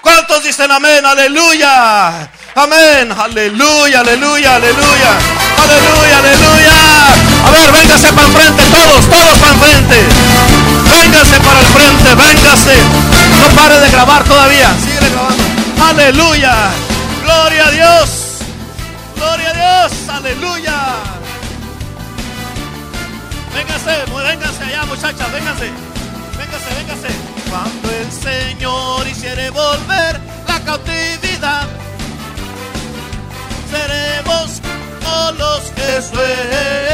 [0.00, 1.04] ¿Cuántos dicen amén?
[1.06, 2.28] Aleluya.
[2.54, 3.12] Amén.
[3.12, 5.18] Aleluya, aleluya, aleluya.
[5.62, 6.81] Aleluya, aleluya.
[7.46, 9.96] A ver, véngase para el frente, todos, todos para el frente.
[10.90, 12.76] Véngase para el frente, véngase.
[13.40, 14.68] No pare de grabar todavía.
[14.84, 15.42] Sigue grabando.
[15.88, 16.54] Aleluya.
[17.22, 18.08] Gloria a Dios.
[19.16, 20.08] Gloria a Dios.
[20.08, 20.76] Aleluya.
[23.54, 25.70] Véngase, véngase allá, muchachas, véngase.
[26.38, 27.08] Véngase, véngase.
[27.50, 31.66] Cuando el Señor hiciere volver la cautividad,
[33.70, 34.60] seremos
[35.04, 36.91] como los que sueñan.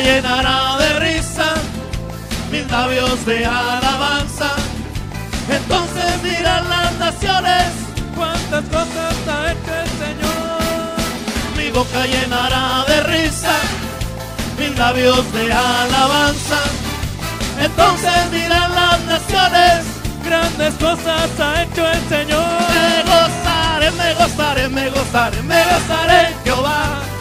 [0.00, 1.54] Llenará de risa,
[2.50, 4.50] mis labios de alabanza.
[5.48, 7.64] Entonces dirán las naciones,
[8.16, 11.56] cuántas cosas ha hecho el Señor.
[11.56, 13.56] mi boca llenará de risa,
[14.58, 16.60] mis labios de alabanza.
[17.60, 22.44] Entonces dirán las naciones, Grandes cosas ha hecho el Señor.
[22.72, 27.13] me gozaré, me gozaré, me gozaré, me gozaré Jehová.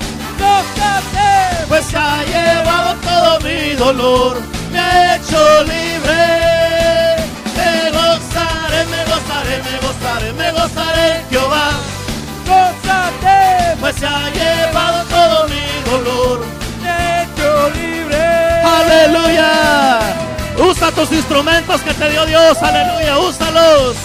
[0.53, 1.65] ¡Gózate!
[1.67, 4.41] pues ha llevado todo mi dolor,
[4.71, 6.21] me ha hecho libre.
[7.57, 11.69] Me gozaré, me gozaré, me gozaré, me gozaré Jehová,
[12.47, 13.77] ¡Gózate!
[13.79, 16.45] pues ha llevado todo mi dolor.
[16.83, 18.23] Me he hecho libre.
[18.79, 19.99] Aleluya.
[20.69, 23.95] Usa tus instrumentos que te dio Dios, aleluya, úsalos.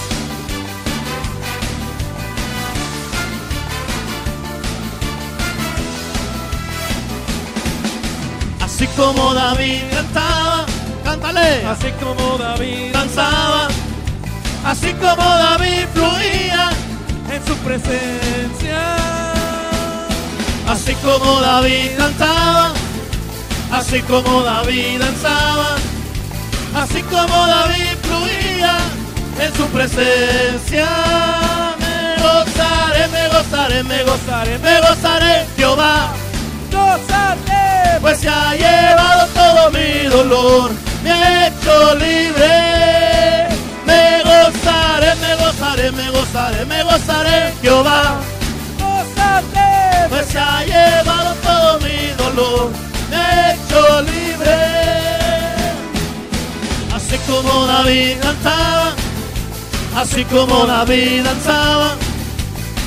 [8.99, 10.67] Como David cantaba,
[11.05, 11.65] cántale.
[11.67, 13.69] Así como David danzaba,
[14.65, 16.71] así como David fluía,
[17.33, 18.81] en su presencia.
[20.69, 22.73] así como David cantaba,
[23.73, 25.77] así como David danzaba,
[26.75, 28.77] así como David fluía
[29.41, 30.89] en su presencia.
[31.79, 36.13] Me gozaré, me gozaré, me gozaré, me gozaré, Jehová,
[36.73, 37.58] ¡Gózate!
[38.01, 40.71] Pues se ha llevado todo mi dolor,
[41.03, 43.49] me ha hecho libre.
[43.87, 48.21] Me gozaré, me gozaré, me gozaré, me gozaré, Jehová.
[48.79, 49.69] ¡Gózate!
[50.09, 52.71] pues se ha llevado todo mi dolor,
[53.11, 54.57] me ha hecho libre.
[56.95, 58.93] Así como David cantaba,
[59.97, 61.97] así como David danzaba,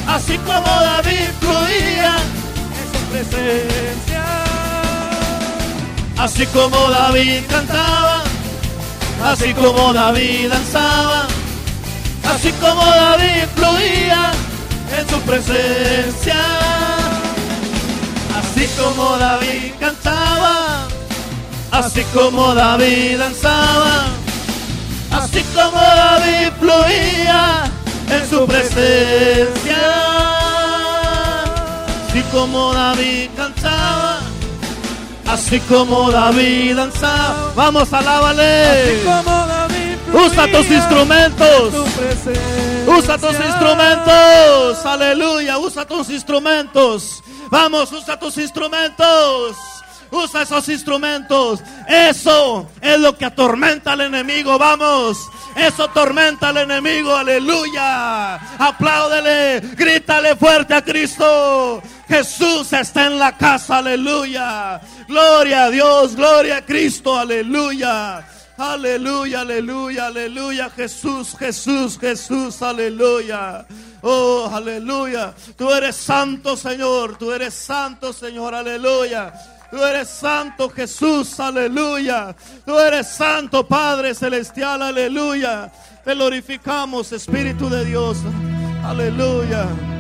[0.07, 2.15] así como David fluía,
[2.79, 4.10] en su presencia.
[6.23, 8.23] Así como David cantaba,
[9.25, 11.25] así como David danzaba,
[12.33, 14.31] así como David fluía
[14.97, 16.41] en su presencia.
[18.39, 20.87] Así como David cantaba,
[21.71, 24.05] así como David danzaba,
[25.11, 27.63] así como David fluía
[28.09, 29.81] en su presencia.
[32.07, 33.50] Así como David cantaba,
[35.31, 37.51] así como David danzaba.
[37.55, 38.65] Vamos, alábale.
[38.65, 39.81] Así como David
[40.13, 41.73] Usa tus instrumentos.
[42.85, 44.85] Usa tus instrumentos.
[44.85, 45.57] Aleluya.
[45.57, 47.23] Usa tus instrumentos.
[47.49, 49.55] Vamos, usa tus instrumentos.
[50.11, 51.61] Usa esos instrumentos.
[51.87, 54.59] Eso es lo que atormenta al enemigo.
[54.59, 55.17] Vamos.
[55.55, 57.15] Eso atormenta al enemigo.
[57.15, 58.35] Aleluya.
[58.57, 59.61] Apláudele.
[59.75, 61.81] Grítale fuerte a Cristo.
[62.09, 63.77] Jesús está en la casa.
[63.77, 64.81] Aleluya.
[65.11, 66.15] Gloria a Dios.
[66.15, 67.17] Gloria a Cristo.
[67.17, 68.25] Aleluya.
[68.57, 70.69] Aleluya, aleluya, aleluya.
[70.69, 73.65] Jesús, Jesús, Jesús, aleluya.
[74.01, 75.33] Oh, aleluya.
[75.57, 77.17] Tú eres santo, Señor.
[77.17, 78.55] Tú eres santo, Señor.
[78.55, 79.33] Aleluya.
[79.69, 81.37] Tú eres santo, Jesús.
[81.41, 82.33] Aleluya.
[82.65, 84.81] Tú eres santo, Padre Celestial.
[84.81, 85.69] Aleluya.
[86.05, 88.19] Te glorificamos, Espíritu de Dios.
[88.85, 89.90] Aleluya.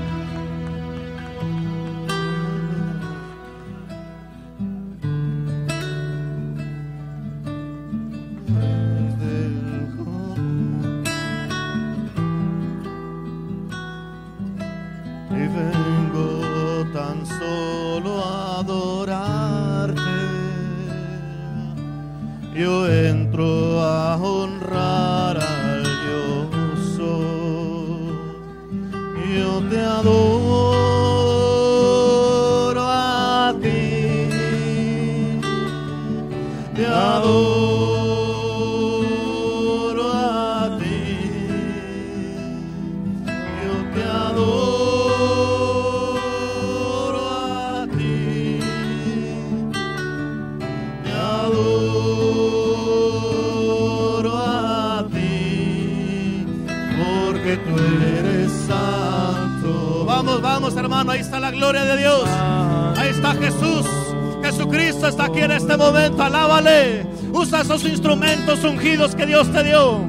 [69.41, 70.07] Dios te dio.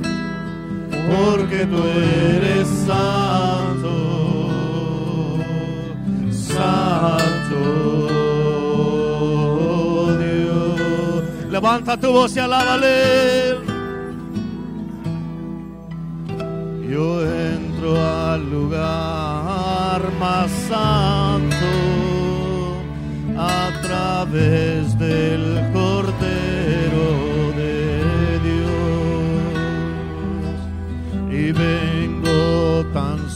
[1.08, 3.88] porque tú eres santo,
[6.30, 7.56] santo
[10.18, 11.50] Dios.
[11.50, 13.56] Levanta tu voz y alábale.
[16.90, 21.70] Yo entro al lugar más santo
[23.38, 25.71] a través del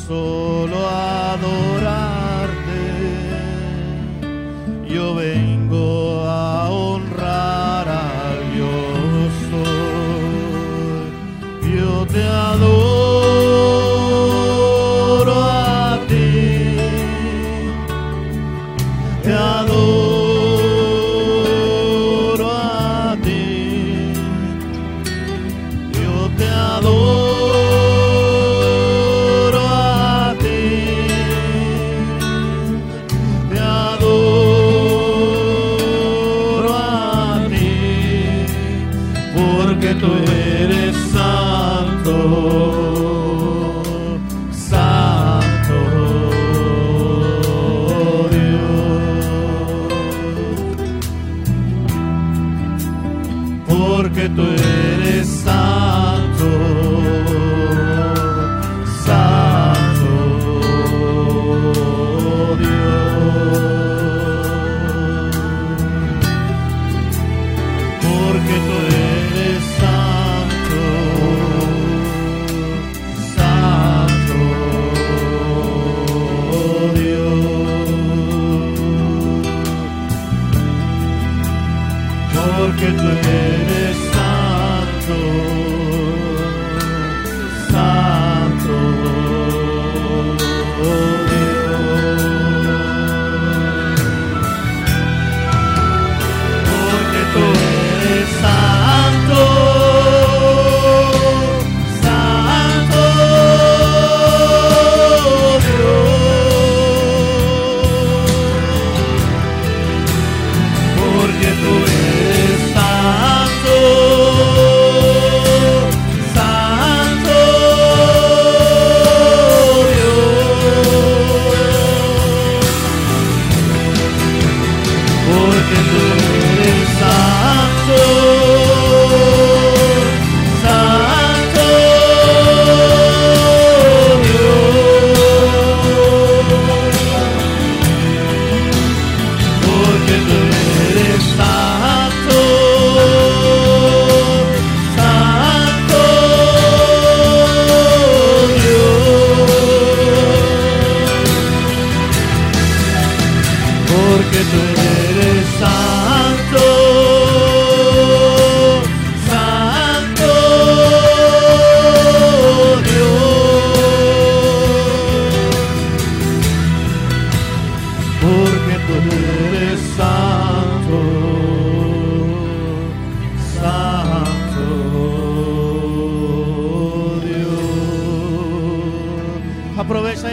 [0.08, 0.35] tan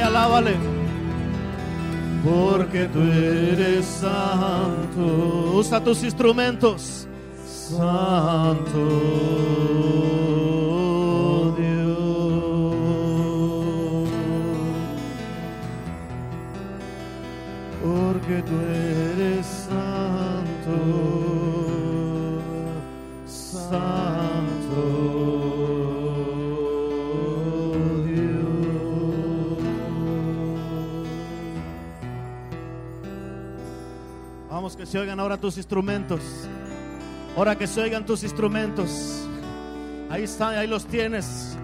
[0.02, 0.56] alábale.
[2.24, 5.54] Porque tú eres santo.
[5.56, 7.08] Usa tus instrumentos.
[7.46, 8.80] Santo
[11.58, 11.98] Dios.
[17.82, 18.83] Porque tú eres
[34.84, 36.20] que se oigan ahora tus instrumentos.
[37.38, 39.26] Ahora que se oigan tus instrumentos.
[40.10, 41.56] Ahí están, ahí los tienes.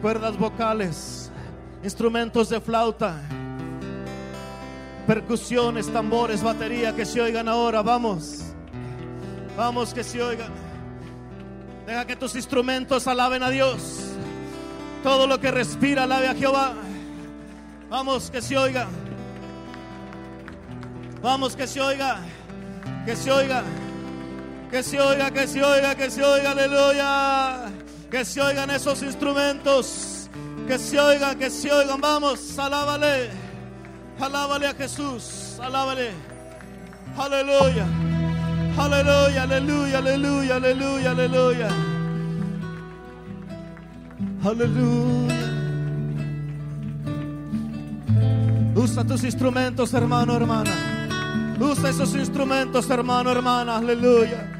[0.00, 1.30] Cuerdas vocales,
[1.82, 3.20] instrumentos de flauta,
[5.06, 7.82] percusiones, tambores, batería, que se oigan ahora.
[7.82, 8.54] Vamos.
[9.58, 10.50] Vamos que se oigan.
[11.86, 14.06] Deja que tus instrumentos alaben a Dios.
[15.02, 16.72] Todo lo que respira, alabe a Jehová.
[17.90, 18.86] Vamos que se oiga.
[21.20, 22.22] Vamos que se oiga.
[23.04, 23.62] Que se oiga.
[24.70, 27.72] Que se oiga, que se oiga, que se oiga, aleluya.
[28.10, 30.30] Que se oigan esos instrumentos.
[30.66, 32.00] Que se oigan, que se oigan.
[32.00, 33.30] Vamos, alábale.
[34.18, 35.58] Alábale a Jesús.
[35.60, 36.12] Alábale.
[37.16, 37.86] Aleluya.
[38.76, 41.68] Aleluya, aleluya, aleluya, aleluya, aleluya.
[44.44, 45.34] Aleluya.
[48.74, 50.93] Usa tus instrumentos, hermano, hermana.
[51.60, 53.76] Usa esos instrumentos, hermano, hermana.
[53.76, 54.50] Aleluya.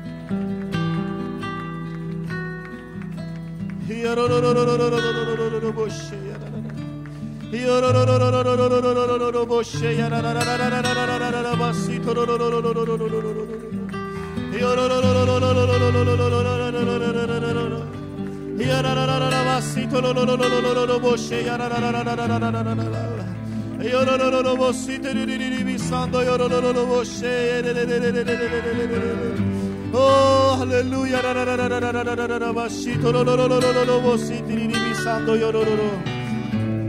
[29.92, 31.20] Oh, aleluya.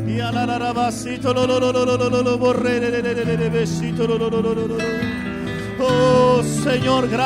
[0.07, 0.21] Y
[5.77, 7.13] Oh, Señor, gracias.